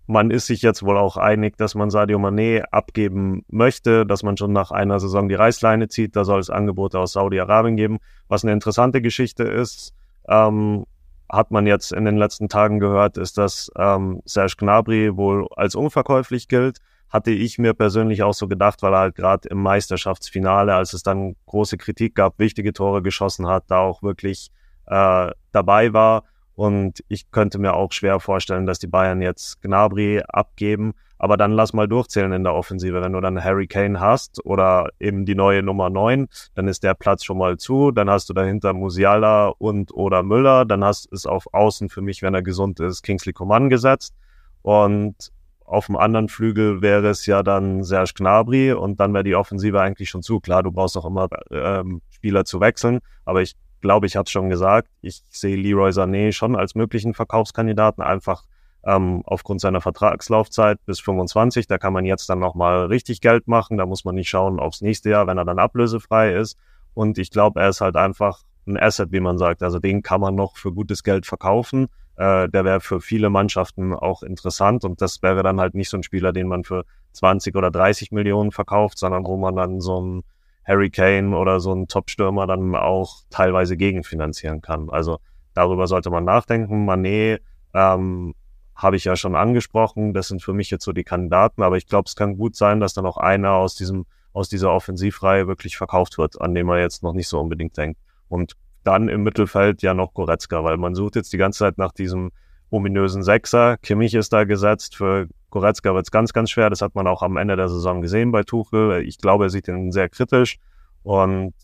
man 0.06 0.30
ist 0.30 0.46
sich 0.46 0.62
jetzt 0.62 0.84
wohl 0.84 0.96
auch 0.96 1.16
einig, 1.16 1.56
dass 1.56 1.74
man 1.74 1.90
Sadio 1.90 2.18
Mané 2.18 2.62
abgeben 2.70 3.44
möchte, 3.48 4.06
dass 4.06 4.22
man 4.22 4.36
schon 4.36 4.52
nach 4.52 4.70
einer 4.70 5.00
Saison 5.00 5.28
die 5.28 5.34
Reißleine 5.34 5.88
zieht. 5.88 6.14
Da 6.14 6.24
soll 6.24 6.38
es 6.38 6.48
Angebote 6.48 6.98
aus 7.00 7.12
Saudi-Arabien 7.12 7.76
geben. 7.76 7.98
Was 8.28 8.44
eine 8.44 8.52
interessante 8.52 9.02
Geschichte 9.02 9.42
ist, 9.42 9.92
ähm, 10.28 10.84
hat 11.28 11.50
man 11.50 11.66
jetzt 11.66 11.92
in 11.92 12.04
den 12.04 12.16
letzten 12.16 12.48
Tagen 12.48 12.78
gehört, 12.78 13.18
ist, 13.18 13.36
dass 13.36 13.70
ähm, 13.76 14.22
Serge 14.24 14.54
Gnabry 14.58 15.16
wohl 15.16 15.48
als 15.56 15.74
unverkäuflich 15.74 16.46
gilt 16.46 16.78
hatte 17.08 17.30
ich 17.30 17.58
mir 17.58 17.74
persönlich 17.74 18.22
auch 18.22 18.34
so 18.34 18.48
gedacht, 18.48 18.82
weil 18.82 18.92
er 18.92 19.00
halt 19.00 19.14
gerade 19.14 19.48
im 19.48 19.62
Meisterschaftsfinale, 19.62 20.74
als 20.74 20.92
es 20.92 21.02
dann 21.02 21.36
große 21.46 21.76
Kritik 21.76 22.14
gab, 22.14 22.38
wichtige 22.38 22.72
Tore 22.72 23.02
geschossen 23.02 23.46
hat, 23.46 23.64
da 23.68 23.78
auch 23.78 24.02
wirklich 24.02 24.50
äh, 24.86 25.30
dabei 25.52 25.92
war. 25.92 26.24
Und 26.54 27.04
ich 27.08 27.30
könnte 27.30 27.58
mir 27.58 27.74
auch 27.74 27.92
schwer 27.92 28.18
vorstellen, 28.18 28.66
dass 28.66 28.78
die 28.78 28.86
Bayern 28.86 29.20
jetzt 29.20 29.60
Gnabry 29.60 30.22
abgeben. 30.26 30.94
Aber 31.18 31.36
dann 31.36 31.52
lass 31.52 31.72
mal 31.72 31.86
durchzählen 31.86 32.32
in 32.32 32.44
der 32.44 32.54
Offensive. 32.54 33.00
Wenn 33.00 33.12
du 33.12 33.20
dann 33.20 33.42
Harry 33.42 33.66
Kane 33.66 34.00
hast 34.00 34.44
oder 34.44 34.88
eben 34.98 35.26
die 35.26 35.34
neue 35.34 35.62
Nummer 35.62 35.90
9, 35.90 36.28
dann 36.54 36.68
ist 36.68 36.82
der 36.82 36.94
Platz 36.94 37.24
schon 37.24 37.38
mal 37.38 37.58
zu. 37.58 37.90
Dann 37.90 38.08
hast 38.08 38.28
du 38.28 38.34
dahinter 38.34 38.72
Musiala 38.72 39.48
und 39.48 39.92
oder 39.94 40.22
Müller. 40.22 40.64
Dann 40.64 40.82
hast 40.82 41.10
es 41.12 41.26
auf 41.26 41.52
Außen 41.52 41.88
für 41.90 42.02
mich, 42.02 42.22
wenn 42.22 42.34
er 42.34 42.42
gesund 42.42 42.80
ist, 42.80 43.02
Kingsley 43.02 43.32
Coman 43.32 43.68
gesetzt. 43.70 44.14
Und 44.62 45.32
auf 45.66 45.86
dem 45.86 45.96
anderen 45.96 46.28
Flügel 46.28 46.80
wäre 46.80 47.08
es 47.08 47.26
ja 47.26 47.42
dann 47.42 47.82
Serge 47.82 48.12
Gnabry 48.16 48.72
und 48.72 49.00
dann 49.00 49.12
wäre 49.12 49.24
die 49.24 49.34
Offensive 49.34 49.80
eigentlich 49.80 50.08
schon 50.08 50.22
zu. 50.22 50.40
Klar, 50.40 50.62
du 50.62 50.70
brauchst 50.70 50.96
auch 50.96 51.04
immer 51.04 51.28
ähm, 51.50 52.02
Spieler 52.10 52.44
zu 52.44 52.60
wechseln, 52.60 53.00
aber 53.24 53.42
ich 53.42 53.56
glaube, 53.80 54.06
ich 54.06 54.16
hatte 54.16 54.30
schon 54.30 54.48
gesagt, 54.48 54.88
ich 55.02 55.22
sehe 55.30 55.56
Leroy 55.56 55.90
Sané 55.90 56.32
schon 56.32 56.56
als 56.56 56.74
möglichen 56.74 57.14
Verkaufskandidaten, 57.14 58.02
einfach 58.02 58.44
ähm, 58.84 59.22
aufgrund 59.26 59.60
seiner 59.60 59.80
Vertragslaufzeit 59.80 60.78
bis 60.86 61.00
25. 61.00 61.66
Da 61.66 61.78
kann 61.78 61.92
man 61.92 62.04
jetzt 62.04 62.28
dann 62.30 62.38
nochmal 62.38 62.86
richtig 62.86 63.20
Geld 63.20 63.48
machen. 63.48 63.76
Da 63.76 63.86
muss 63.86 64.04
man 64.04 64.14
nicht 64.14 64.28
schauen 64.28 64.60
aufs 64.60 64.80
nächste 64.80 65.10
Jahr, 65.10 65.26
wenn 65.26 65.38
er 65.38 65.44
dann 65.44 65.58
ablösefrei 65.58 66.34
ist. 66.34 66.56
Und 66.94 67.18
ich 67.18 67.30
glaube, 67.30 67.60
er 67.60 67.68
ist 67.68 67.80
halt 67.80 67.96
einfach 67.96 68.42
ein 68.66 68.78
Asset, 68.78 69.12
wie 69.12 69.20
man 69.20 69.38
sagt. 69.38 69.62
Also 69.62 69.78
den 69.78 70.02
kann 70.02 70.20
man 70.20 70.34
noch 70.34 70.56
für 70.56 70.72
gutes 70.72 71.02
Geld 71.02 71.26
verkaufen. 71.26 71.88
Äh, 72.16 72.48
der 72.48 72.64
wäre 72.64 72.80
für 72.80 73.00
viele 73.00 73.30
Mannschaften 73.30 73.92
auch 73.92 74.22
interessant 74.22 74.84
und 74.84 75.02
das 75.02 75.22
wäre 75.22 75.42
dann 75.42 75.60
halt 75.60 75.74
nicht 75.74 75.90
so 75.90 75.96
ein 75.96 76.02
Spieler, 76.02 76.32
den 76.32 76.48
man 76.48 76.64
für 76.64 76.84
20 77.12 77.54
oder 77.56 77.70
30 77.70 78.10
Millionen 78.12 78.52
verkauft, 78.52 78.98
sondern 78.98 79.24
wo 79.26 79.36
man 79.36 79.56
dann 79.56 79.80
so 79.80 80.00
ein 80.00 80.22
Harry 80.64 80.90
Kane 80.90 81.36
oder 81.36 81.60
so 81.60 81.72
ein 81.72 81.88
Top-Stürmer 81.88 82.46
dann 82.46 82.74
auch 82.74 83.22
teilweise 83.30 83.76
gegenfinanzieren 83.76 84.62
kann. 84.62 84.90
Also 84.90 85.18
darüber 85.54 85.86
sollte 85.86 86.10
man 86.10 86.24
nachdenken. 86.24 86.84
Manet 86.84 87.42
ähm, 87.74 88.34
habe 88.74 88.96
ich 88.96 89.04
ja 89.04 89.14
schon 89.16 89.36
angesprochen. 89.36 90.12
Das 90.12 90.28
sind 90.28 90.42
für 90.42 90.52
mich 90.52 90.70
jetzt 90.70 90.84
so 90.84 90.92
die 90.92 91.04
Kandidaten, 91.04 91.62
aber 91.62 91.76
ich 91.76 91.86
glaube, 91.86 92.06
es 92.08 92.16
kann 92.16 92.36
gut 92.36 92.56
sein, 92.56 92.80
dass 92.80 92.94
dann 92.94 93.06
auch 93.06 93.16
einer 93.16 93.52
aus 93.52 93.74
diesem 93.76 94.06
aus 94.32 94.50
dieser 94.50 94.70
Offensivreihe 94.70 95.48
wirklich 95.48 95.78
verkauft 95.78 96.18
wird, 96.18 96.38
an 96.42 96.54
dem 96.54 96.66
man 96.66 96.78
jetzt 96.78 97.02
noch 97.02 97.14
nicht 97.14 97.26
so 97.26 97.40
unbedingt 97.40 97.74
denkt. 97.78 97.98
Und 98.28 98.52
dann 98.86 99.08
im 99.08 99.22
Mittelfeld 99.22 99.82
ja 99.82 99.94
noch 99.94 100.14
Goretzka, 100.14 100.62
weil 100.62 100.76
man 100.76 100.94
sucht 100.94 101.16
jetzt 101.16 101.32
die 101.32 101.38
ganze 101.38 101.60
Zeit 101.60 101.78
nach 101.78 101.92
diesem 101.92 102.30
ominösen 102.70 103.22
Sechser. 103.22 103.76
Kimmich 103.78 104.14
ist 104.14 104.32
da 104.32 104.44
gesetzt. 104.44 104.96
Für 104.96 105.28
Goretzka 105.50 105.94
wird 105.94 106.06
es 106.06 106.10
ganz, 106.10 106.32
ganz 106.32 106.50
schwer. 106.50 106.70
Das 106.70 106.82
hat 106.82 106.94
man 106.94 107.06
auch 107.06 107.22
am 107.22 107.36
Ende 107.36 107.56
der 107.56 107.68
Saison 107.68 108.00
gesehen 108.00 108.32
bei 108.32 108.42
Tuchel. 108.42 109.02
Ich 109.02 109.18
glaube, 109.18 109.46
er 109.46 109.50
sieht 109.50 109.68
ihn 109.68 109.92
sehr 109.92 110.08
kritisch. 110.08 110.58
Und 111.02 111.54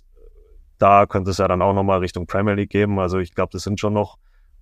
da 0.79 1.07
könnte 1.07 1.31
es 1.31 1.39
ja 1.39 1.47
dann 1.47 1.63
auch 1.63 1.75
nochmal 1.75 2.01
Richtung 2.01 2.27
Premier 2.27 2.55
League 2.55 2.71
geben. 2.71 2.99
Also 2.99 3.19
ich 3.19 3.35
glaube, 3.35 3.51
das 3.53 3.63
sind 3.63 3.79
schon 3.79 3.93
noch 3.93 4.19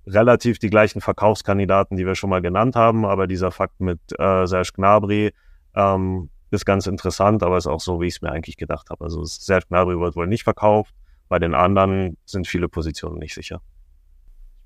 relativ 0.06 0.58
die 0.58 0.70
gleichen 0.70 1.00
Verkaufskandidaten, 1.00 1.96
die 1.96 2.06
wir 2.06 2.14
schon 2.14 2.30
mal 2.30 2.42
genannt 2.42 2.76
haben. 2.76 3.06
Aber 3.06 3.26
dieser 3.26 3.50
Fakt 3.50 3.80
mit 3.80 4.00
äh, 4.18 4.46
Serge 4.46 4.72
Gnabry 4.74 5.32
ähm, 5.74 6.30
ist 6.50 6.66
ganz 6.66 6.86
interessant, 6.86 7.42
aber 7.42 7.56
ist 7.56 7.66
auch 7.66 7.80
so, 7.80 8.00
wie 8.00 8.06
ich 8.06 8.16
es 8.16 8.22
mir 8.22 8.32
eigentlich 8.32 8.56
gedacht 8.56 8.90
habe. 8.90 9.04
Also 9.04 9.24
Serge 9.24 9.66
Gnabry 9.68 9.98
wird 9.98 10.16
wohl 10.16 10.26
nicht 10.26 10.44
verkauft. 10.44 10.94
Bei 11.30 11.38
den 11.38 11.54
anderen 11.54 12.16
sind 12.26 12.48
viele 12.48 12.68
Positionen 12.68 13.20
nicht 13.20 13.34
sicher. 13.34 13.62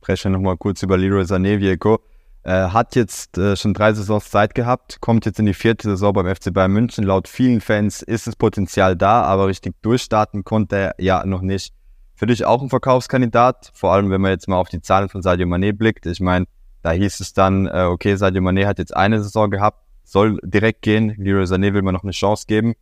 Ich 0.00 0.07
spreche 0.07 0.31
nochmal 0.31 0.57
kurz 0.57 0.83
über 0.83 0.96
Leroy 0.96 1.24
Sané, 1.24 1.61
Vieko. 1.61 2.00
Äh, 2.42 2.68
hat 2.70 2.96
jetzt 2.96 3.37
äh, 3.37 3.55
schon 3.55 3.74
drei 3.74 3.92
Saisons 3.92 4.31
Zeit 4.31 4.55
gehabt, 4.55 4.98
kommt 5.03 5.27
jetzt 5.27 5.38
in 5.38 5.44
die 5.44 5.53
vierte 5.53 5.90
Saison 5.90 6.14
beim 6.14 6.35
FC 6.35 6.55
Bayern 6.55 6.72
München. 6.72 7.05
Laut 7.05 7.29
vielen 7.29 7.61
Fans 7.61 8.00
ist 8.00 8.27
das 8.27 8.35
Potenzial 8.37 8.96
da, 8.96 9.22
aber 9.22 9.46
richtig 9.46 9.74
durchstarten 9.83 10.42
konnte 10.42 10.77
er 10.77 10.94
ja 10.98 11.27
noch 11.27 11.42
nicht. 11.42 11.74
Für 12.14 12.27
dich 12.27 12.46
auch 12.46 12.62
ein 12.62 12.70
Verkaufskandidat, 12.70 13.70
vor 13.74 13.92
allem 13.92 14.11
wenn 14.11 14.22
man 14.22 14.31
jetzt 14.31 14.48
mal 14.48 14.57
auf 14.57 14.70
die 14.70 14.81
Zahlen 14.81 15.11
von 15.11 15.20
Sadio 15.20 15.46
Mané 15.46 15.74
blickt. 15.74 16.07
Ich 16.07 16.20
meine, 16.20 16.46
da 16.81 16.92
hieß 16.92 17.20
es 17.20 17.35
dann, 17.35 17.66
äh, 17.66 17.88
okay, 17.90 18.16
Sadio 18.16 18.40
Mané 18.40 18.64
hat 18.64 18.79
jetzt 18.79 18.96
eine 18.96 19.22
Saison 19.22 19.50
gehabt, 19.50 19.85
soll 20.03 20.38
direkt 20.42 20.81
gehen. 20.81 21.14
Leroy 21.18 21.44
Sané 21.44 21.74
will 21.74 21.83
man 21.83 21.92
noch 21.92 22.05
eine 22.05 22.12
Chance 22.12 22.46
geben. 22.46 22.72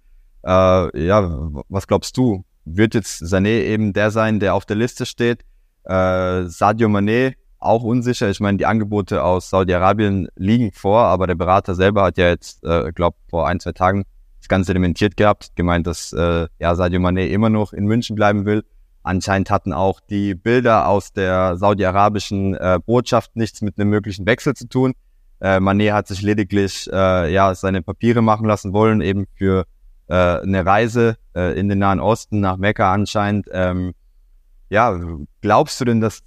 Ja, 0.45 0.91
was 1.69 1.87
glaubst 1.87 2.17
du? 2.17 2.45
Wird 2.65 2.95
jetzt 2.95 3.23
Sané 3.23 3.63
eben 3.63 3.93
der 3.93 4.11
sein, 4.11 4.41
der 4.41 4.55
auf 4.55 4.65
der 4.65 4.77
Liste 4.77 5.07
steht. 5.07 5.43
Äh, 5.85 6.45
Sadio 6.45 6.89
Mané 6.89 7.35
auch 7.59 7.83
unsicher. 7.83 8.29
Ich 8.29 8.41
meine, 8.41 8.59
die 8.59 8.67
Angebote 8.67 9.23
aus 9.23 9.51
Saudi-Arabien 9.51 10.29
liegen 10.37 10.73
vor, 10.73 11.05
aber 11.05 11.27
der 11.27 11.35
Berater 11.35 11.75
selber 11.75 12.05
hat 12.05 12.19
ja 12.19 12.29
jetzt, 12.29 12.65
äh, 12.65 12.93
glaube 12.93 13.17
vor 13.31 13.47
ein, 13.47 13.61
zwei 13.61 13.73
Tagen 13.73 14.05
das 14.41 14.49
Ganze 14.49 14.75
dementiert 14.75 15.17
gehabt, 15.17 15.55
gemeint, 15.55 15.87
dass 15.87 16.13
äh, 16.13 16.49
ja, 16.59 16.75
Sadio 16.75 17.01
Mané 17.01 17.29
immer 17.29 17.51
noch 17.51 17.73
in 17.73 17.85
München 17.87 18.17
bleiben 18.17 18.45
will. 18.45 18.65
Anscheinend 19.05 19.51
hatten 19.51 19.73
auch 19.73 20.01
die 20.01 20.35
Bilder 20.35 20.89
aus 20.89 21.13
der 21.13 21.57
saudi-arabischen 21.57 22.55
äh, 22.55 22.79
Botschaft 22.85 23.37
nichts 23.37 23.63
mit 23.63 23.79
einem 23.79 23.91
möglichen 23.91 24.27
Wechsel 24.27 24.55
zu 24.55 24.69
tun. 24.69 24.95
Äh, 25.41 25.59
Mané 25.59 25.93
hat 25.93 26.07
sich 26.07 26.23
lediglich 26.23 26.89
äh, 26.93 27.33
ja 27.33 27.55
seine 27.55 27.83
Papiere 27.83 28.23
machen 28.23 28.47
lassen 28.47 28.73
wollen, 28.73 29.01
eben 29.01 29.27
für 29.37 29.65
äh, 30.13 30.43
eine 30.43 30.67
Reise 30.67 31.17
äh, 31.35 31.59
in 31.59 31.71
den 31.71 31.79
Nahen 31.79 31.99
Osten 31.99 32.41
nach 32.41 32.59
Mekka 32.59 32.93
anscheinend. 32.93 33.49
Ähm, 33.51 33.95
ja, 34.69 35.01
glaubst 35.41 35.81
du 35.81 35.87
denn, 35.87 36.03
dass 36.03 36.21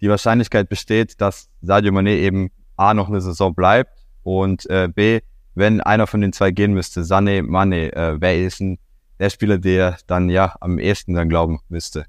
die 0.00 0.08
Wahrscheinlichkeit 0.08 0.70
besteht, 0.70 1.20
dass 1.20 1.50
Sadio 1.60 1.92
Mané 1.92 2.16
eben 2.16 2.50
A 2.76 2.94
noch 2.94 3.08
eine 3.08 3.20
Saison 3.20 3.54
bleibt 3.54 3.90
und 4.22 4.68
äh, 4.70 4.88
B, 4.88 5.20
wenn 5.54 5.82
einer 5.82 6.06
von 6.06 6.22
den 6.22 6.32
zwei 6.32 6.50
gehen 6.50 6.72
müsste, 6.72 7.02
Sané, 7.02 7.42
Mané, 7.42 7.92
äh, 7.92 8.16
wer 8.18 8.38
ist 8.38 8.60
denn 8.60 8.78
der 9.18 9.28
Spieler, 9.28 9.58
der 9.58 9.98
dann 10.06 10.30
ja 10.30 10.54
am 10.60 10.78
ehesten 10.78 11.12
dann 11.12 11.28
glauben 11.28 11.60
müsste? 11.68 12.06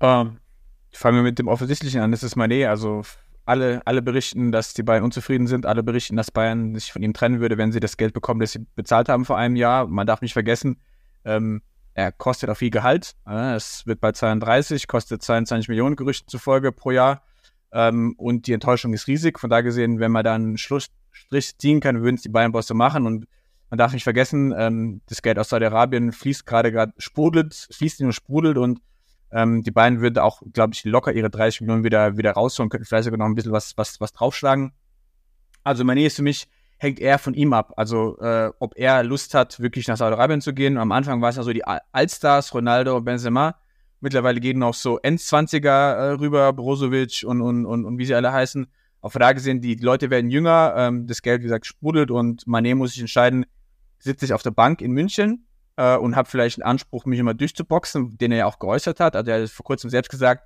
Ähm, 0.00 0.38
fangen 0.92 1.16
wir 1.16 1.22
mit 1.22 1.40
dem 1.40 1.48
Offensichtlichen 1.48 2.00
an, 2.00 2.12
das 2.12 2.22
ist 2.22 2.36
Mané, 2.36 2.68
also 2.68 3.02
alle, 3.44 3.82
alle 3.84 4.02
berichten, 4.02 4.52
dass 4.52 4.74
die 4.74 4.82
Bayern 4.82 5.04
unzufrieden 5.04 5.46
sind. 5.46 5.66
Alle 5.66 5.82
berichten, 5.82 6.16
dass 6.16 6.30
Bayern 6.30 6.74
sich 6.74 6.92
von 6.92 7.02
ihm 7.02 7.12
trennen 7.12 7.40
würde, 7.40 7.58
wenn 7.58 7.72
sie 7.72 7.80
das 7.80 7.96
Geld 7.96 8.14
bekommen, 8.14 8.40
das 8.40 8.52
sie 8.52 8.66
bezahlt 8.74 9.08
haben 9.08 9.24
vor 9.24 9.36
einem 9.36 9.56
Jahr. 9.56 9.86
Man 9.86 10.06
darf 10.06 10.22
nicht 10.22 10.32
vergessen, 10.32 10.80
ähm, 11.24 11.62
er 11.94 12.12
kostet 12.12 12.48
auch 12.48 12.56
viel 12.56 12.70
Gehalt. 12.70 13.14
Es 13.26 13.86
wird 13.86 14.00
bei 14.00 14.12
32, 14.12 14.86
kostet 14.86 15.22
22 15.22 15.68
Millionen 15.68 15.96
Gerüchten 15.96 16.28
zufolge 16.28 16.72
pro 16.72 16.90
Jahr. 16.90 17.22
Ähm, 17.72 18.14
und 18.16 18.46
die 18.46 18.52
Enttäuschung 18.52 18.94
ist 18.94 19.06
riesig. 19.08 19.38
Von 19.38 19.50
da 19.50 19.60
gesehen, 19.60 20.00
wenn 20.00 20.12
man 20.12 20.24
dann 20.24 20.42
einen 20.42 20.58
Schlussstrich 20.58 21.58
ziehen 21.58 21.80
kann, 21.80 22.02
würden 22.02 22.16
es 22.16 22.22
die 22.22 22.28
Bayern-Bosse 22.28 22.74
machen. 22.74 23.06
Und 23.06 23.26
man 23.70 23.78
darf 23.78 23.92
nicht 23.92 24.04
vergessen, 24.04 24.54
ähm, 24.56 25.02
das 25.06 25.22
Geld 25.22 25.38
aus 25.38 25.50
Saudi-Arabien 25.50 26.12
fließt 26.12 26.46
gerade 26.46 26.72
gerade 26.72 26.92
sprudelt, 26.98 27.68
fließt 27.72 28.00
nicht 28.00 28.04
nur 28.04 28.12
sprudelt 28.12 28.56
und 28.56 28.80
ähm, 29.32 29.62
die 29.62 29.70
beiden 29.70 30.00
würden 30.00 30.18
auch, 30.18 30.42
glaube 30.52 30.74
ich, 30.74 30.84
locker 30.84 31.12
ihre 31.12 31.30
30 31.30 31.62
Millionen 31.62 31.84
wieder, 31.84 32.16
wieder 32.16 32.32
rausholen, 32.32 32.68
könnten 32.68 32.84
vielleicht 32.86 33.04
sogar 33.04 33.18
noch 33.18 33.26
ein 33.26 33.34
bisschen 33.34 33.52
was, 33.52 33.76
was, 33.76 34.00
was 34.00 34.12
draufschlagen. 34.12 34.72
Also 35.64 35.84
Mané 35.84 36.06
ist 36.06 36.16
für 36.16 36.22
mich, 36.22 36.48
hängt 36.76 37.00
eher 37.00 37.18
von 37.18 37.34
ihm 37.34 37.52
ab. 37.52 37.72
Also 37.76 38.18
äh, 38.18 38.50
ob 38.58 38.76
er 38.76 39.02
Lust 39.04 39.34
hat, 39.34 39.60
wirklich 39.60 39.88
nach 39.88 39.96
Saudi-Arabien 39.96 40.40
zu 40.40 40.52
gehen. 40.52 40.76
Am 40.76 40.92
Anfang 40.92 41.22
war 41.22 41.30
es 41.30 41.36
ja 41.36 41.42
so 41.42 41.52
die 41.52 41.64
Allstars, 41.64 42.52
Ronaldo, 42.52 43.00
Benzema. 43.00 43.56
Mittlerweile 44.00 44.40
gehen 44.40 44.58
noch 44.58 44.74
so 44.74 44.98
End-20er 44.98 45.68
äh, 45.68 46.10
rüber, 46.12 46.52
Brozovic 46.52 47.24
und, 47.24 47.40
und, 47.40 47.64
und, 47.64 47.84
und 47.84 47.98
wie 47.98 48.04
sie 48.04 48.14
alle 48.14 48.32
heißen. 48.32 48.66
Auf 49.00 49.14
da 49.14 49.32
gesehen, 49.32 49.60
die 49.60 49.76
Leute 49.76 50.10
werden 50.10 50.30
jünger, 50.30 50.74
ähm, 50.76 51.06
das 51.06 51.22
Geld, 51.22 51.40
wie 51.40 51.44
gesagt, 51.44 51.66
sprudelt 51.66 52.10
und 52.10 52.44
Mané 52.44 52.74
muss 52.74 52.92
sich 52.92 53.00
entscheiden, 53.00 53.46
sitze 53.98 54.24
ich 54.24 54.32
auf 54.32 54.42
der 54.42 54.50
Bank 54.50 54.80
in 54.80 54.92
München 54.92 55.46
äh, 55.76 55.96
und 55.96 56.16
habe 56.16 56.28
vielleicht 56.28 56.60
einen 56.60 56.68
Anspruch, 56.68 57.04
mich 57.04 57.18
immer 57.18 57.34
durchzuboxen, 57.34 58.16
den 58.18 58.32
er 58.32 58.38
ja 58.38 58.46
auch 58.46 58.58
geäußert 58.58 59.00
hat. 59.00 59.16
Also 59.16 59.30
er 59.30 59.42
hat 59.42 59.50
vor 59.50 59.64
kurzem 59.64 59.90
selbst 59.90 60.10
gesagt, 60.10 60.44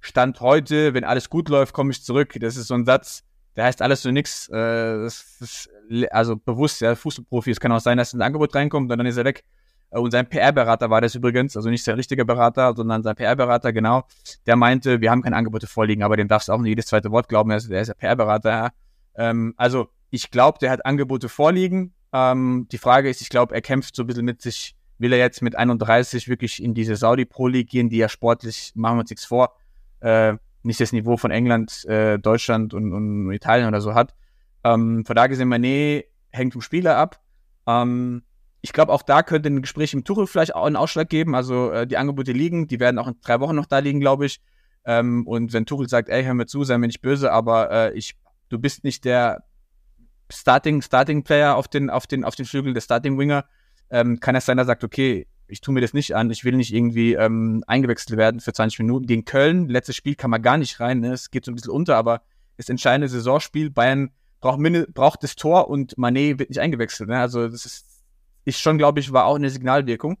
Stand 0.00 0.40
heute, 0.40 0.94
wenn 0.94 1.04
alles 1.04 1.30
gut 1.30 1.48
läuft, 1.48 1.72
komme 1.72 1.92
ich 1.92 2.02
zurück. 2.02 2.34
Das 2.40 2.56
ist 2.56 2.66
so 2.66 2.74
ein 2.74 2.84
Satz, 2.84 3.22
der 3.54 3.64
heißt 3.64 3.82
alles 3.82 4.02
so 4.02 4.10
nix. 4.10 4.48
Äh, 4.52 5.06
ist 5.06 5.70
also 6.10 6.36
bewusst, 6.36 6.80
ja, 6.80 6.94
Fußballprofi. 6.94 7.50
Es 7.50 7.60
kann 7.60 7.70
auch 7.72 7.80
sein, 7.80 7.98
dass 7.98 8.12
ein 8.12 8.22
Angebot 8.22 8.54
reinkommt 8.54 8.90
und 8.90 8.98
dann 8.98 9.06
ist 9.06 9.16
er 9.16 9.24
weg. 9.24 9.44
Äh, 9.90 9.98
und 9.98 10.10
sein 10.10 10.28
PR-Berater 10.28 10.90
war 10.90 11.00
das 11.00 11.14
übrigens, 11.14 11.56
also 11.56 11.70
nicht 11.70 11.84
sein 11.84 11.94
richtiger 11.94 12.24
Berater, 12.24 12.74
sondern 12.74 13.02
sein 13.02 13.14
PR-Berater, 13.14 13.72
genau. 13.72 14.04
Der 14.46 14.56
meinte, 14.56 15.00
wir 15.00 15.10
haben 15.10 15.22
keine 15.22 15.36
Angebote 15.36 15.66
vorliegen, 15.66 16.02
aber 16.02 16.16
dem 16.16 16.28
darfst 16.28 16.48
du 16.48 16.52
auch 16.52 16.58
nicht 16.58 16.70
jedes 16.70 16.86
zweite 16.86 17.10
Wort 17.10 17.28
glauben, 17.28 17.50
ist, 17.52 17.70
der 17.70 17.82
ist 17.82 17.88
ja 17.88 17.94
PR-Berater. 17.94 18.50
Ja. 18.50 18.70
Ähm, 19.14 19.54
also 19.56 19.88
ich 20.10 20.30
glaube, 20.30 20.58
der 20.58 20.70
hat 20.70 20.84
Angebote 20.84 21.28
vorliegen. 21.28 21.94
Ähm, 22.12 22.66
die 22.70 22.78
Frage 22.78 23.08
ist, 23.08 23.20
ich 23.20 23.28
glaube, 23.28 23.54
er 23.54 23.62
kämpft 23.62 23.96
so 23.96 24.02
ein 24.02 24.06
bisschen 24.06 24.24
mit 24.24 24.42
sich, 24.42 24.76
will 24.98 25.12
er 25.12 25.18
jetzt 25.18 25.42
mit 25.42 25.56
31 25.56 26.28
wirklich 26.28 26.62
in 26.62 26.74
diese 26.74 26.96
Saudi 26.96 27.24
Pro 27.24 27.48
League 27.48 27.70
gehen, 27.70 27.88
die 27.88 27.96
ja 27.96 28.08
sportlich, 28.08 28.72
machen 28.74 28.96
wir 28.96 29.00
uns 29.00 29.10
nichts 29.10 29.24
vor, 29.24 29.56
äh, 30.00 30.34
nicht 30.62 30.80
das 30.80 30.92
Niveau 30.92 31.16
von 31.16 31.30
England, 31.30 31.84
äh, 31.86 32.18
Deutschland 32.18 32.74
und, 32.74 32.92
und, 32.92 33.32
Italien 33.32 33.66
oder 33.68 33.80
so 33.80 33.94
hat. 33.94 34.14
Ähm, 34.64 35.04
von 35.04 35.16
da 35.16 35.26
gesehen, 35.26 35.52
Mané 35.52 36.04
hängt 36.30 36.52
vom 36.52 36.62
Spieler 36.62 36.96
ab. 36.96 37.20
Ähm, 37.66 38.22
ich 38.60 38.72
glaube, 38.72 38.92
auch 38.92 39.02
da 39.02 39.22
könnte 39.22 39.50
ein 39.50 39.62
Gespräch 39.62 39.92
im 39.92 40.04
Tuchel 40.04 40.26
vielleicht 40.26 40.54
auch 40.54 40.66
einen 40.66 40.76
Ausschlag 40.76 41.08
geben. 41.08 41.34
Also 41.34 41.72
äh, 41.72 41.86
die 41.86 41.96
Angebote 41.96 42.30
liegen, 42.32 42.68
die 42.68 42.78
werden 42.78 42.98
auch 42.98 43.08
in 43.08 43.16
drei 43.22 43.40
Wochen 43.40 43.56
noch 43.56 43.66
da 43.66 43.80
liegen, 43.80 43.98
glaube 43.98 44.26
ich. 44.26 44.40
Ähm, 44.84 45.26
und 45.26 45.52
wenn 45.52 45.66
Tuchel 45.66 45.88
sagt, 45.88 46.08
ey, 46.08 46.22
hör 46.22 46.34
mir 46.34 46.46
zu, 46.46 46.62
sei 46.62 46.78
mir 46.78 46.86
nicht 46.86 47.02
böse, 47.02 47.32
aber 47.32 47.70
äh, 47.70 47.92
ich, 47.94 48.14
du 48.48 48.58
bist 48.58 48.84
nicht 48.84 49.04
der 49.04 49.44
Starting, 50.32 50.82
Starting 50.82 51.22
Player 51.22 51.56
auf 51.56 51.68
den, 51.68 51.90
auf 51.90 52.06
den, 52.06 52.24
auf 52.24 52.34
den 52.34 52.46
Flügel, 52.46 52.74
der 52.74 52.80
Starting 52.80 53.18
Winger, 53.18 53.44
ähm, 53.90 54.20
kann 54.20 54.34
es 54.34 54.46
sein, 54.46 54.56
dass 54.56 54.64
er 54.64 54.72
sagt, 54.72 54.84
okay, 54.84 55.26
ich 55.46 55.60
tue 55.60 55.74
mir 55.74 55.80
das 55.80 55.92
nicht 55.92 56.14
an, 56.14 56.30
ich 56.30 56.44
will 56.44 56.56
nicht 56.56 56.72
irgendwie 56.72 57.12
ähm, 57.12 57.62
eingewechselt 57.66 58.16
werden 58.16 58.40
für 58.40 58.52
20 58.52 58.78
Minuten. 58.80 59.06
Gegen 59.06 59.24
Köln, 59.24 59.68
letztes 59.68 59.96
Spiel 59.96 60.14
kann 60.14 60.30
man 60.30 60.40
gar 60.40 60.56
nicht 60.56 60.80
rein, 60.80 61.00
ne? 61.00 61.12
es 61.12 61.30
geht 61.30 61.44
so 61.44 61.52
ein 61.52 61.54
bisschen 61.54 61.72
unter, 61.72 61.96
aber 61.96 62.22
das 62.56 62.68
entscheidende 62.68 63.08
Saisonspiel, 63.08 63.70
Bayern 63.70 64.10
braucht, 64.40 64.60
braucht 64.94 65.22
das 65.22 65.36
Tor 65.36 65.68
und 65.68 65.96
Manet 65.98 66.38
wird 66.38 66.50
nicht 66.50 66.60
eingewechselt. 66.60 67.08
Ne? 67.08 67.18
Also 67.18 67.48
das 67.48 67.66
ist, 67.66 67.86
ist 68.44 68.60
schon, 68.60 68.78
glaube 68.78 69.00
ich, 69.00 69.12
war 69.12 69.26
auch 69.26 69.36
eine 69.36 69.50
Signalwirkung. 69.50 70.18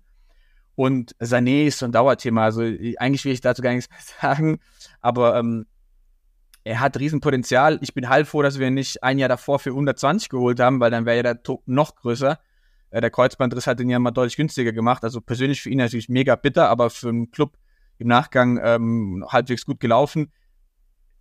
Und 0.74 1.14
Sané 1.16 1.66
ist 1.66 1.78
so 1.78 1.86
ein 1.86 1.92
Dauerthema. 1.92 2.44
Also 2.44 2.62
eigentlich 2.62 3.24
will 3.24 3.32
ich 3.32 3.42
dazu 3.42 3.60
gar 3.62 3.74
nichts 3.74 3.90
mehr 3.90 4.00
sagen, 4.20 4.58
aber 5.00 5.38
ähm, 5.38 5.66
er 6.64 6.80
hat 6.80 6.98
Riesenpotenzial. 6.98 7.78
Ich 7.82 7.94
bin 7.94 8.08
halb 8.08 8.28
froh, 8.28 8.42
dass 8.42 8.58
wir 8.58 8.70
nicht 8.70 9.02
ein 9.02 9.18
Jahr 9.18 9.28
davor 9.28 9.58
für 9.58 9.70
120 9.70 10.28
geholt 10.28 10.60
haben, 10.60 10.80
weil 10.80 10.90
dann 10.90 11.06
wäre 11.06 11.16
ja 11.16 11.22
der 11.22 11.34
Druck 11.34 11.62
noch 11.66 11.96
größer. 11.96 12.38
Äh, 12.90 13.00
der 13.00 13.10
Kreuzbandriss 13.10 13.66
hat 13.66 13.80
den 13.80 13.90
ja 13.90 13.98
mal 13.98 14.12
deutlich 14.12 14.36
günstiger 14.36 14.72
gemacht. 14.72 15.02
Also 15.02 15.20
persönlich 15.20 15.60
für 15.60 15.70
ihn 15.70 15.78
natürlich 15.78 16.08
mega 16.08 16.36
bitter, 16.36 16.68
aber 16.68 16.90
für 16.90 17.08
einen 17.08 17.30
Club 17.30 17.56
im 17.98 18.08
Nachgang 18.08 18.60
ähm, 18.62 19.24
halbwegs 19.28 19.66
gut 19.66 19.80
gelaufen. 19.80 20.32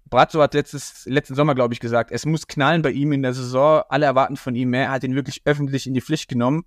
Brazzo 0.09 0.41
hat 0.41 0.53
letztes, 0.53 1.05
letzten 1.05 1.35
Sommer, 1.35 1.55
glaube 1.55 1.73
ich, 1.73 1.79
gesagt, 1.79 2.11
es 2.11 2.25
muss 2.25 2.45
knallen 2.45 2.81
bei 2.81 2.91
ihm 2.91 3.13
in 3.13 3.23
der 3.23 3.33
Saison. 3.33 3.83
Alle 3.89 4.05
erwarten 4.05 4.35
von 4.35 4.55
ihm 4.55 4.69
mehr. 4.69 4.85
Er 4.85 4.91
hat 4.91 5.03
ihn 5.03 5.15
wirklich 5.15 5.41
öffentlich 5.45 5.87
in 5.87 5.93
die 5.93 6.01
Pflicht 6.01 6.27
genommen. 6.27 6.65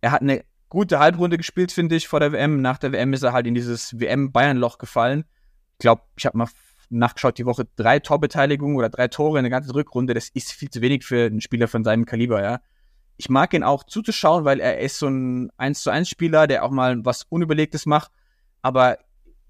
Er 0.00 0.10
hat 0.10 0.22
eine 0.22 0.42
gute 0.68 0.98
Halbrunde 0.98 1.36
gespielt, 1.36 1.70
finde 1.70 1.96
ich, 1.96 2.08
vor 2.08 2.18
der 2.18 2.32
WM. 2.32 2.62
Nach 2.62 2.78
der 2.78 2.92
WM 2.92 3.12
ist 3.12 3.22
er 3.22 3.32
halt 3.32 3.46
in 3.46 3.54
dieses 3.54 4.00
WM-Bayern-Loch 4.00 4.78
gefallen. 4.78 5.24
Ich 5.72 5.78
glaube, 5.80 6.02
ich 6.16 6.24
habe 6.24 6.38
mal 6.38 6.48
nachgeschaut, 6.88 7.38
die 7.38 7.46
Woche 7.46 7.66
drei 7.76 7.98
Torbeteiligungen 7.98 8.76
oder 8.76 8.88
drei 8.88 9.08
Tore 9.08 9.38
in 9.38 9.44
der 9.44 9.50
ganzen 9.50 9.70
Rückrunde. 9.70 10.14
Das 10.14 10.28
ist 10.28 10.52
viel 10.52 10.70
zu 10.70 10.80
wenig 10.80 11.04
für 11.04 11.26
einen 11.26 11.40
Spieler 11.40 11.68
von 11.68 11.84
seinem 11.84 12.04
Kaliber, 12.04 12.42
ja. 12.42 12.60
Ich 13.18 13.28
mag 13.30 13.54
ihn 13.54 13.62
auch 13.62 13.84
zuzuschauen, 13.84 14.44
weil 14.44 14.60
er 14.60 14.78
ist 14.80 14.98
so 14.98 15.08
ein 15.08 15.50
1 15.56 15.82
zu 15.82 15.90
1 15.90 16.08
Spieler, 16.08 16.46
der 16.46 16.64
auch 16.64 16.70
mal 16.70 17.04
was 17.04 17.24
Unüberlegtes 17.28 17.86
macht. 17.86 18.12
Aber 18.60 18.98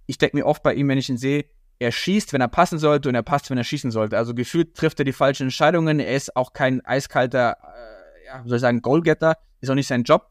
ich 0.07 0.19
denke 0.19 0.37
mir 0.37 0.47
oft 0.47 0.63
bei 0.63 0.75
ihm, 0.75 0.89
wenn 0.89 0.99
ich 0.99 1.09
ihn 1.09 1.19
sehe, 1.19 1.47
er 1.79 1.93
schießt, 1.93 2.33
wenn 2.33 2.41
er 2.41 2.49
passen 2.49 2.79
sollte 2.79 3.09
und 3.09 3.15
er 3.15 3.23
passt, 3.23 3.51
wenn 3.51 3.59
er 3.59 3.65
schießen 3.65 3.91
sollte. 3.91 4.17
Also 4.17 4.35
gefühlt 4.35 4.77
trifft 4.77 4.99
er 5.01 5.05
die 5.05 5.13
falschen 5.13 5.45
Entscheidungen. 5.45 6.01
Er 6.01 6.15
ist 6.15 6.37
auch 6.37 6.53
kein 6.53 6.85
eiskalter, 6.85 7.57
äh, 7.61 8.27
ja, 8.27 8.43
soll 8.47 8.57
ich 8.57 8.61
sagen, 8.63 8.83
Goalgetter. 8.83 9.37
Ist 9.61 9.71
auch 9.71 9.75
nicht 9.75 9.89
sein 9.89 10.05
Job. 10.05 10.31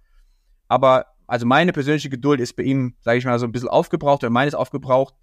Aber 0.68 1.08
also 1.28 1.46
meine 1.46 1.74
persönliche 1.74 2.10
Geduld 2.10 2.40
ist 2.40 2.56
bei 2.56 2.64
ihm, 2.64 2.96
sage 3.02 3.18
ich 3.18 3.26
mal, 3.26 3.38
so 3.40 3.46
ein 3.46 3.52
bisschen 3.52 3.70
aufgebraucht 3.70 4.24
oder 4.24 4.30
meines 4.30 4.56
aufgebraucht. 4.56 5.14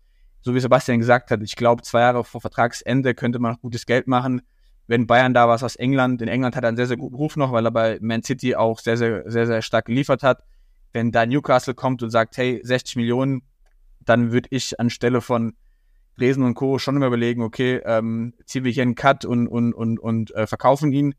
So 0.42 0.54
wie 0.54 0.60
Sebastian 0.60 0.98
gesagt 0.98 1.30
hat, 1.30 1.42
ich 1.42 1.56
glaube, 1.56 1.82
zwei 1.82 2.00
Jahre 2.00 2.24
vor 2.24 2.40
Vertragsende 2.40 3.14
könnte 3.14 3.38
man 3.38 3.52
noch 3.52 3.60
gutes 3.60 3.86
Geld 3.86 4.08
machen. 4.08 4.42
Wenn 4.88 5.06
Bayern 5.06 5.32
da 5.32 5.48
was 5.48 5.62
aus 5.62 5.76
England, 5.76 6.20
in 6.20 6.28
England 6.28 6.56
hat 6.56 6.64
er 6.64 6.68
einen 6.68 6.76
sehr, 6.76 6.88
sehr 6.88 6.96
guten 6.96 7.14
Ruf 7.14 7.36
noch, 7.36 7.52
weil 7.52 7.64
er 7.64 7.70
bei 7.70 7.98
Man 8.02 8.24
City 8.24 8.56
auch 8.56 8.80
sehr, 8.80 8.96
sehr, 8.96 9.30
sehr, 9.30 9.46
sehr 9.46 9.62
stark 9.62 9.86
geliefert 9.86 10.24
hat. 10.24 10.42
Wenn 10.92 11.12
da 11.12 11.24
Newcastle 11.24 11.74
kommt 11.74 12.02
und 12.02 12.10
sagt, 12.10 12.36
hey, 12.36 12.60
60 12.62 12.96
Millionen, 12.96 13.42
dann 14.00 14.32
würde 14.32 14.48
ich 14.50 14.78
anstelle 14.80 15.20
von 15.20 15.54
Dresden 16.18 16.42
und 16.42 16.54
Co. 16.54 16.78
schon 16.78 16.96
immer 16.96 17.06
überlegen, 17.06 17.42
okay, 17.42 17.80
ähm, 17.84 18.34
ziehen 18.44 18.64
wir 18.64 18.72
hier 18.72 18.82
einen 18.82 18.96
Cut 18.96 19.24
und, 19.24 19.46
und, 19.46 19.72
und, 19.72 19.98
und 19.98 20.34
äh, 20.34 20.46
verkaufen 20.46 20.92
ihn. 20.92 21.14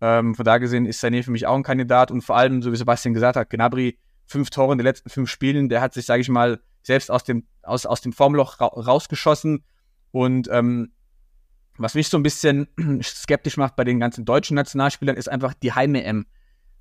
Ähm, 0.00 0.36
von 0.36 0.44
da 0.44 0.58
gesehen 0.58 0.86
ist 0.86 1.02
Sané 1.02 1.24
für 1.24 1.32
mich 1.32 1.46
auch 1.46 1.56
ein 1.56 1.64
Kandidat 1.64 2.10
und 2.10 2.22
vor 2.22 2.36
allem, 2.36 2.62
so 2.62 2.72
wie 2.72 2.76
Sebastian 2.76 3.12
gesagt 3.12 3.36
hat, 3.36 3.50
Gnabry, 3.50 3.98
fünf 4.24 4.50
Tore 4.50 4.72
in 4.72 4.78
den 4.78 4.84
letzten 4.84 5.10
fünf 5.10 5.28
Spielen, 5.28 5.68
der 5.68 5.80
hat 5.80 5.92
sich, 5.94 6.06
sage 6.06 6.20
ich 6.20 6.28
mal, 6.28 6.60
selbst 6.82 7.10
aus 7.10 7.24
dem, 7.24 7.46
aus, 7.68 7.86
aus 7.86 8.00
dem 8.00 8.12
Formloch 8.12 8.60
ra 8.60 8.66
rausgeschossen 8.66 9.64
und 10.10 10.48
ähm, 10.50 10.92
was 11.78 11.94
mich 11.94 12.08
so 12.08 12.16
ein 12.16 12.22
bisschen 12.22 12.68
skeptisch 13.02 13.56
macht 13.56 13.76
bei 13.76 13.84
den 13.84 14.00
ganzen 14.00 14.24
deutschen 14.24 14.56
Nationalspielern, 14.56 15.16
ist 15.16 15.28
einfach 15.28 15.54
die 15.54 15.72
Heim-EM. 15.72 16.26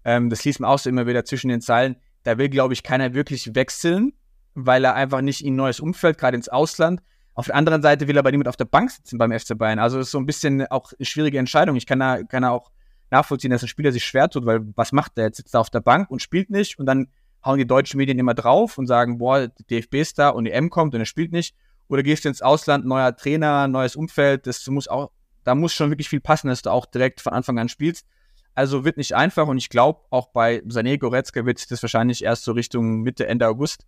Ähm, 0.03 0.29
das 0.29 0.43
liest 0.43 0.59
man 0.59 0.69
auch 0.69 0.79
so 0.79 0.89
immer 0.89 1.05
wieder 1.05 1.23
zwischen 1.23 1.49
den 1.49 1.61
Zeilen. 1.61 1.97
Da 2.23 2.37
will, 2.37 2.49
glaube 2.49 2.73
ich, 2.73 2.83
keiner 2.83 3.13
wirklich 3.13 3.53
wechseln, 3.55 4.13
weil 4.55 4.83
er 4.83 4.95
einfach 4.95 5.21
nicht 5.21 5.45
in 5.45 5.53
ein 5.53 5.57
neues 5.57 5.79
Umfeld, 5.79 6.17
gerade 6.17 6.35
ins 6.35 6.49
Ausland. 6.49 7.01
Auf 7.35 7.45
der 7.45 7.55
anderen 7.55 7.83
Seite 7.83 8.07
will 8.07 8.17
aber 8.17 8.31
niemand 8.31 8.47
auf 8.47 8.57
der 8.57 8.65
Bank 8.65 8.89
sitzen 8.89 9.19
beim 9.19 9.31
FC 9.31 9.55
Bayern. 9.55 9.77
Also 9.77 9.99
ist 9.99 10.09
so 10.09 10.17
ein 10.17 10.25
bisschen 10.25 10.65
auch 10.67 10.91
eine 10.97 11.05
schwierige 11.05 11.37
Entscheidung. 11.37 11.75
Ich 11.75 11.85
kann 11.85 11.99
da, 11.99 12.23
kann 12.23 12.41
da 12.41 12.49
auch 12.49 12.71
nachvollziehen, 13.11 13.51
dass 13.51 13.61
ein 13.61 13.67
Spieler 13.67 13.91
sich 13.91 14.03
schwer 14.03 14.29
tut, 14.29 14.45
weil 14.45 14.61
was 14.75 14.91
macht 14.91 15.17
der? 15.17 15.25
Jetzt 15.25 15.37
sitzt 15.37 15.53
er 15.53 15.61
auf 15.61 15.69
der 15.69 15.81
Bank 15.81 16.09
und 16.09 16.21
spielt 16.21 16.49
nicht 16.49 16.79
und 16.79 16.87
dann 16.87 17.07
hauen 17.43 17.57
die 17.57 17.67
deutschen 17.67 17.97
Medien 17.97 18.19
immer 18.19 18.33
drauf 18.33 18.77
und 18.77 18.87
sagen, 18.87 19.17
boah, 19.17 19.47
DFB 19.69 19.95
ist 19.95 20.19
da 20.19 20.29
und 20.29 20.45
die 20.45 20.51
M 20.51 20.69
kommt 20.69 20.93
und 20.93 21.01
er 21.01 21.05
spielt 21.05 21.31
nicht. 21.31 21.55
Oder 21.87 22.03
gehst 22.03 22.25
du 22.25 22.29
ins 22.29 22.41
Ausland, 22.41 22.85
neuer 22.85 23.15
Trainer, 23.15 23.67
neues 23.67 23.95
Umfeld, 23.95 24.47
das 24.47 24.67
muss 24.67 24.87
auch, 24.87 25.11
da 25.43 25.55
muss 25.55 25.73
schon 25.73 25.89
wirklich 25.89 26.09
viel 26.09 26.19
passen, 26.19 26.47
dass 26.47 26.61
du 26.61 26.69
auch 26.69 26.85
direkt 26.85 27.21
von 27.21 27.33
Anfang 27.33 27.57
an 27.59 27.69
spielst. 27.69 28.05
Also 28.53 28.83
wird 28.83 28.97
nicht 28.97 29.15
einfach 29.15 29.47
und 29.47 29.57
ich 29.57 29.69
glaube, 29.69 30.01
auch 30.09 30.29
bei 30.29 30.57
Sané 30.67 30.97
Goretzka 30.97 31.45
wird 31.45 31.59
sich 31.59 31.67
das 31.67 31.81
wahrscheinlich 31.83 32.23
erst 32.23 32.43
so 32.43 32.51
Richtung 32.53 33.01
Mitte, 33.01 33.27
Ende 33.27 33.47
August 33.47 33.85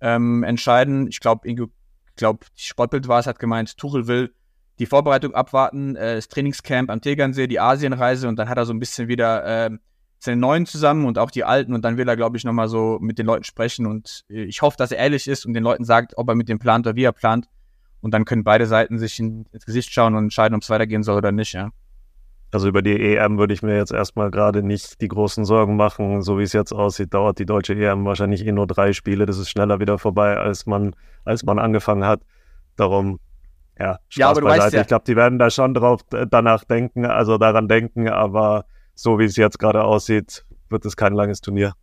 ähm, 0.00 0.42
entscheiden. 0.42 1.06
Ich 1.06 1.20
glaube, 1.20 1.48
Ingo 1.48 1.68
ich 2.06 2.16
glaube, 2.16 2.44
Sportbild 2.54 3.08
war 3.08 3.20
es, 3.20 3.26
hat 3.26 3.38
gemeint, 3.38 3.78
Tuchel 3.78 4.06
will 4.06 4.34
die 4.80 4.86
Vorbereitung 4.86 5.34
abwarten, 5.34 5.94
äh, 5.94 6.16
das 6.16 6.28
Trainingscamp 6.28 6.90
am 6.90 7.00
Tegernsee, 7.00 7.46
die 7.46 7.60
Asienreise 7.60 8.28
und 8.28 8.36
dann 8.36 8.48
hat 8.48 8.58
er 8.58 8.66
so 8.66 8.72
ein 8.72 8.80
bisschen 8.80 9.08
wieder 9.08 9.66
äh, 9.66 9.70
seine 10.20 10.40
Neuen 10.40 10.66
zusammen 10.66 11.06
und 11.06 11.18
auch 11.18 11.30
die 11.30 11.44
Alten 11.44 11.74
und 11.74 11.82
dann 11.82 11.96
will 11.96 12.08
er, 12.08 12.16
glaube 12.16 12.36
ich, 12.36 12.44
nochmal 12.44 12.68
so 12.68 12.98
mit 13.00 13.18
den 13.18 13.26
Leuten 13.26 13.44
sprechen 13.44 13.86
und 13.86 14.24
äh, 14.30 14.42
ich 14.44 14.62
hoffe, 14.62 14.76
dass 14.76 14.92
er 14.92 14.98
ehrlich 14.98 15.26
ist 15.26 15.46
und 15.46 15.54
den 15.54 15.64
Leuten 15.64 15.84
sagt, 15.84 16.16
ob 16.16 16.28
er 16.28 16.34
mit 16.34 16.48
dem 16.48 16.58
plant 16.58 16.86
oder 16.86 16.94
wie 16.94 17.04
er 17.04 17.12
plant 17.12 17.48
und 18.02 18.12
dann 18.12 18.26
können 18.26 18.44
beide 18.44 18.66
Seiten 18.66 18.98
sich 18.98 19.18
in, 19.18 19.46
ins 19.50 19.64
Gesicht 19.64 19.92
schauen 19.92 20.14
und 20.14 20.24
entscheiden, 20.24 20.54
ob 20.54 20.62
es 20.62 20.70
weitergehen 20.70 21.02
soll 21.02 21.16
oder 21.16 21.32
nicht, 21.32 21.54
ja. 21.54 21.70
Also 22.52 22.68
über 22.68 22.82
die 22.82 23.00
EM 23.00 23.38
würde 23.38 23.54
ich 23.54 23.62
mir 23.62 23.76
jetzt 23.76 23.92
erstmal 23.92 24.30
gerade 24.30 24.64
nicht 24.64 25.00
die 25.00 25.06
großen 25.06 25.44
Sorgen 25.44 25.76
machen. 25.76 26.20
So 26.20 26.36
wie 26.36 26.42
es 26.42 26.52
jetzt 26.52 26.72
aussieht, 26.72 27.14
dauert 27.14 27.38
die 27.38 27.46
deutsche 27.46 27.74
EM 27.74 28.04
wahrscheinlich 28.04 28.44
eh 28.44 28.50
nur 28.50 28.66
drei 28.66 28.92
Spiele. 28.92 29.24
Das 29.24 29.38
ist 29.38 29.50
schneller 29.50 29.78
wieder 29.78 29.98
vorbei, 29.98 30.36
als 30.36 30.66
man, 30.66 30.96
als 31.24 31.44
man 31.44 31.60
angefangen 31.60 32.04
hat. 32.04 32.22
Darum, 32.74 33.20
ja, 33.78 34.00
Spaß 34.08 34.18
ja, 34.18 34.30
aber 34.30 34.40
beiseite. 34.40 34.76
Ja. 34.76 34.82
Ich 34.82 34.88
glaube, 34.88 35.04
die 35.06 35.14
werden 35.14 35.38
da 35.38 35.48
schon 35.48 35.74
drauf 35.74 36.00
danach 36.10 36.64
denken, 36.64 37.06
also 37.06 37.38
daran 37.38 37.68
denken, 37.68 38.08
aber 38.08 38.64
so 38.94 39.18
wie 39.18 39.24
es 39.24 39.36
jetzt 39.36 39.58
gerade 39.58 39.84
aussieht, 39.84 40.44
wird 40.68 40.84
es 40.84 40.96
kein 40.96 41.12
langes 41.12 41.40
Turnier. 41.40 41.74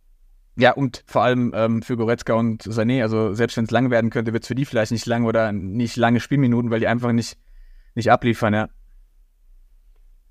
Ja, 0.56 0.72
und 0.72 1.04
vor 1.06 1.22
allem 1.22 1.52
ähm, 1.54 1.82
für 1.82 1.96
Goretzka 1.96 2.34
und 2.34 2.64
Sané, 2.64 3.02
also 3.02 3.32
selbst 3.32 3.56
wenn 3.56 3.64
es 3.64 3.70
lang 3.70 3.90
werden 3.90 4.10
könnte, 4.10 4.32
wird 4.32 4.42
es 4.42 4.48
für 4.48 4.56
die 4.56 4.64
vielleicht 4.64 4.90
nicht 4.90 5.06
lang 5.06 5.24
oder 5.24 5.52
nicht 5.52 5.96
lange 5.96 6.18
Spielminuten, 6.18 6.70
weil 6.70 6.80
die 6.80 6.88
einfach 6.88 7.12
nicht, 7.12 7.38
nicht 7.94 8.10
abliefern, 8.10 8.54
ja. 8.54 8.68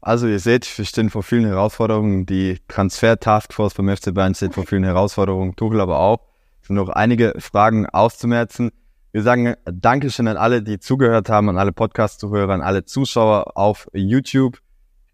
Also 0.02 0.28
ihr 0.28 0.40
seht, 0.40 0.78
wir 0.78 0.86
stehen 0.86 1.10
vor 1.10 1.24
vielen 1.24 1.46
Herausforderungen. 1.46 2.26
Die 2.26 2.60
Transfer-Taskforce 2.68 3.74
beim 3.74 3.96
FC 3.96 4.14
Bayern 4.14 4.36
steht 4.36 4.54
vor 4.54 4.66
vielen 4.66 4.84
Herausforderungen, 4.84 5.56
Tuchel 5.56 5.82
aber 5.82 6.00
auch. 6.00 6.20
Es 6.62 6.68
sind 6.68 6.76
noch 6.76 6.90
einige 6.90 7.34
Fragen 7.40 7.88
auszumerzen. 7.88 8.72
Wir 9.14 9.24
sagen 9.24 9.56
Dankeschön 9.66 10.28
an 10.28 10.38
alle, 10.38 10.62
die 10.62 10.80
zugehört 10.80 11.30
haben, 11.30 11.50
an 11.50 11.58
alle 11.58 11.72
Podcast-Zuhörer, 11.72 12.54
an 12.54 12.62
alle 12.62 12.86
Zuschauer 12.86 13.58
auf 13.58 13.88
YouTube. 13.94 14.60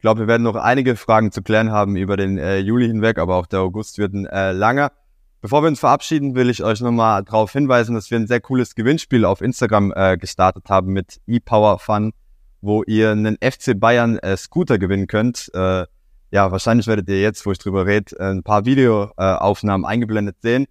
Ich 0.03 0.05
glaube, 0.05 0.19
wir 0.19 0.27
werden 0.27 0.43
noch 0.43 0.57
einige 0.57 0.97
Fragen 0.97 1.31
zu 1.31 1.41
klären 1.41 1.71
haben 1.71 1.95
über 1.95 2.17
den 2.17 2.37
äh, 2.37 2.57
Juli 2.57 2.87
hinweg, 2.87 3.17
aber 3.17 3.37
auch 3.37 3.45
der 3.45 3.61
August 3.61 3.99
wird 3.99 4.13
ein 4.13 4.25
äh, 4.25 4.51
langer. 4.51 4.91
Bevor 5.39 5.63
wir 5.63 5.69
uns 5.69 5.79
verabschieden, 5.79 6.35
will 6.35 6.49
ich 6.49 6.61
euch 6.61 6.81
nochmal 6.81 7.23
darauf 7.23 7.53
hinweisen, 7.53 7.95
dass 7.95 8.11
wir 8.11 8.19
ein 8.19 8.27
sehr 8.27 8.41
cooles 8.41 8.75
Gewinnspiel 8.75 9.23
auf 9.23 9.39
Instagram 9.39 9.93
äh, 9.95 10.17
gestartet 10.17 10.65
haben 10.67 10.91
mit 10.91 11.21
ePower 11.25 11.79
Fun 11.79 12.11
wo 12.59 12.83
ihr 12.83 13.11
einen 13.11 13.37
FC 13.37 13.79
Bayern 13.79 14.17
äh, 14.19 14.35
Scooter 14.35 14.77
gewinnen 14.77 15.07
könnt. 15.07 15.49
Äh, 15.53 15.85
ja, 16.31 16.51
wahrscheinlich 16.51 16.87
werdet 16.87 17.07
ihr 17.07 17.21
jetzt, 17.21 17.45
wo 17.45 17.53
ich 17.53 17.59
drüber 17.59 17.85
rede, 17.85 18.19
ein 18.19 18.43
paar 18.43 18.65
Videoaufnahmen 18.65 19.85
eingeblendet 19.85 20.35
sehen. 20.41 20.65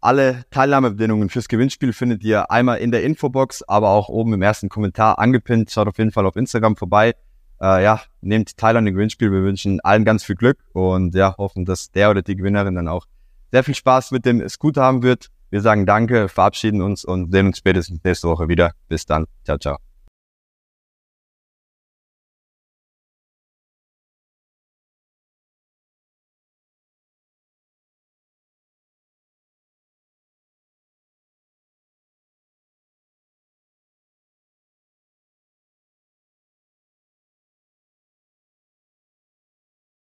Alle 0.00 0.42
Teilnahmebedingungen 0.50 1.28
fürs 1.30 1.46
Gewinnspiel 1.46 1.92
findet 1.92 2.24
ihr 2.24 2.50
einmal 2.50 2.78
in 2.78 2.90
der 2.90 3.04
Infobox, 3.04 3.62
aber 3.62 3.90
auch 3.90 4.08
oben 4.08 4.32
im 4.32 4.42
ersten 4.42 4.68
Kommentar 4.68 5.20
angepinnt. 5.20 5.70
Schaut 5.70 5.86
auf 5.86 5.98
jeden 5.98 6.10
Fall 6.10 6.26
auf 6.26 6.34
Instagram 6.34 6.74
vorbei. 6.74 7.14
Äh, 7.64 7.82
ja, 7.82 8.02
nehmt 8.20 8.58
teil 8.58 8.76
an 8.76 8.84
dem 8.84 8.94
Gewinnspiel. 8.94 9.32
Wir 9.32 9.42
wünschen 9.42 9.80
allen 9.80 10.04
ganz 10.04 10.22
viel 10.22 10.36
Glück 10.36 10.58
und 10.74 11.14
ja, 11.14 11.34
hoffen, 11.38 11.64
dass 11.64 11.90
der 11.90 12.10
oder 12.10 12.20
die 12.20 12.36
Gewinnerin 12.36 12.74
dann 12.74 12.88
auch 12.88 13.06
sehr 13.52 13.64
viel 13.64 13.74
Spaß 13.74 14.10
mit 14.10 14.26
dem 14.26 14.46
Scooter 14.50 14.82
haben 14.82 15.02
wird. 15.02 15.28
Wir 15.48 15.62
sagen 15.62 15.86
Danke, 15.86 16.28
verabschieden 16.28 16.82
uns 16.82 17.06
und 17.06 17.32
sehen 17.32 17.46
uns 17.46 17.58
spätestens 17.58 18.00
nächste 18.04 18.28
Woche 18.28 18.48
wieder. 18.48 18.72
Bis 18.88 19.06
dann. 19.06 19.24
Ciao, 19.44 19.56
ciao. 19.56 19.93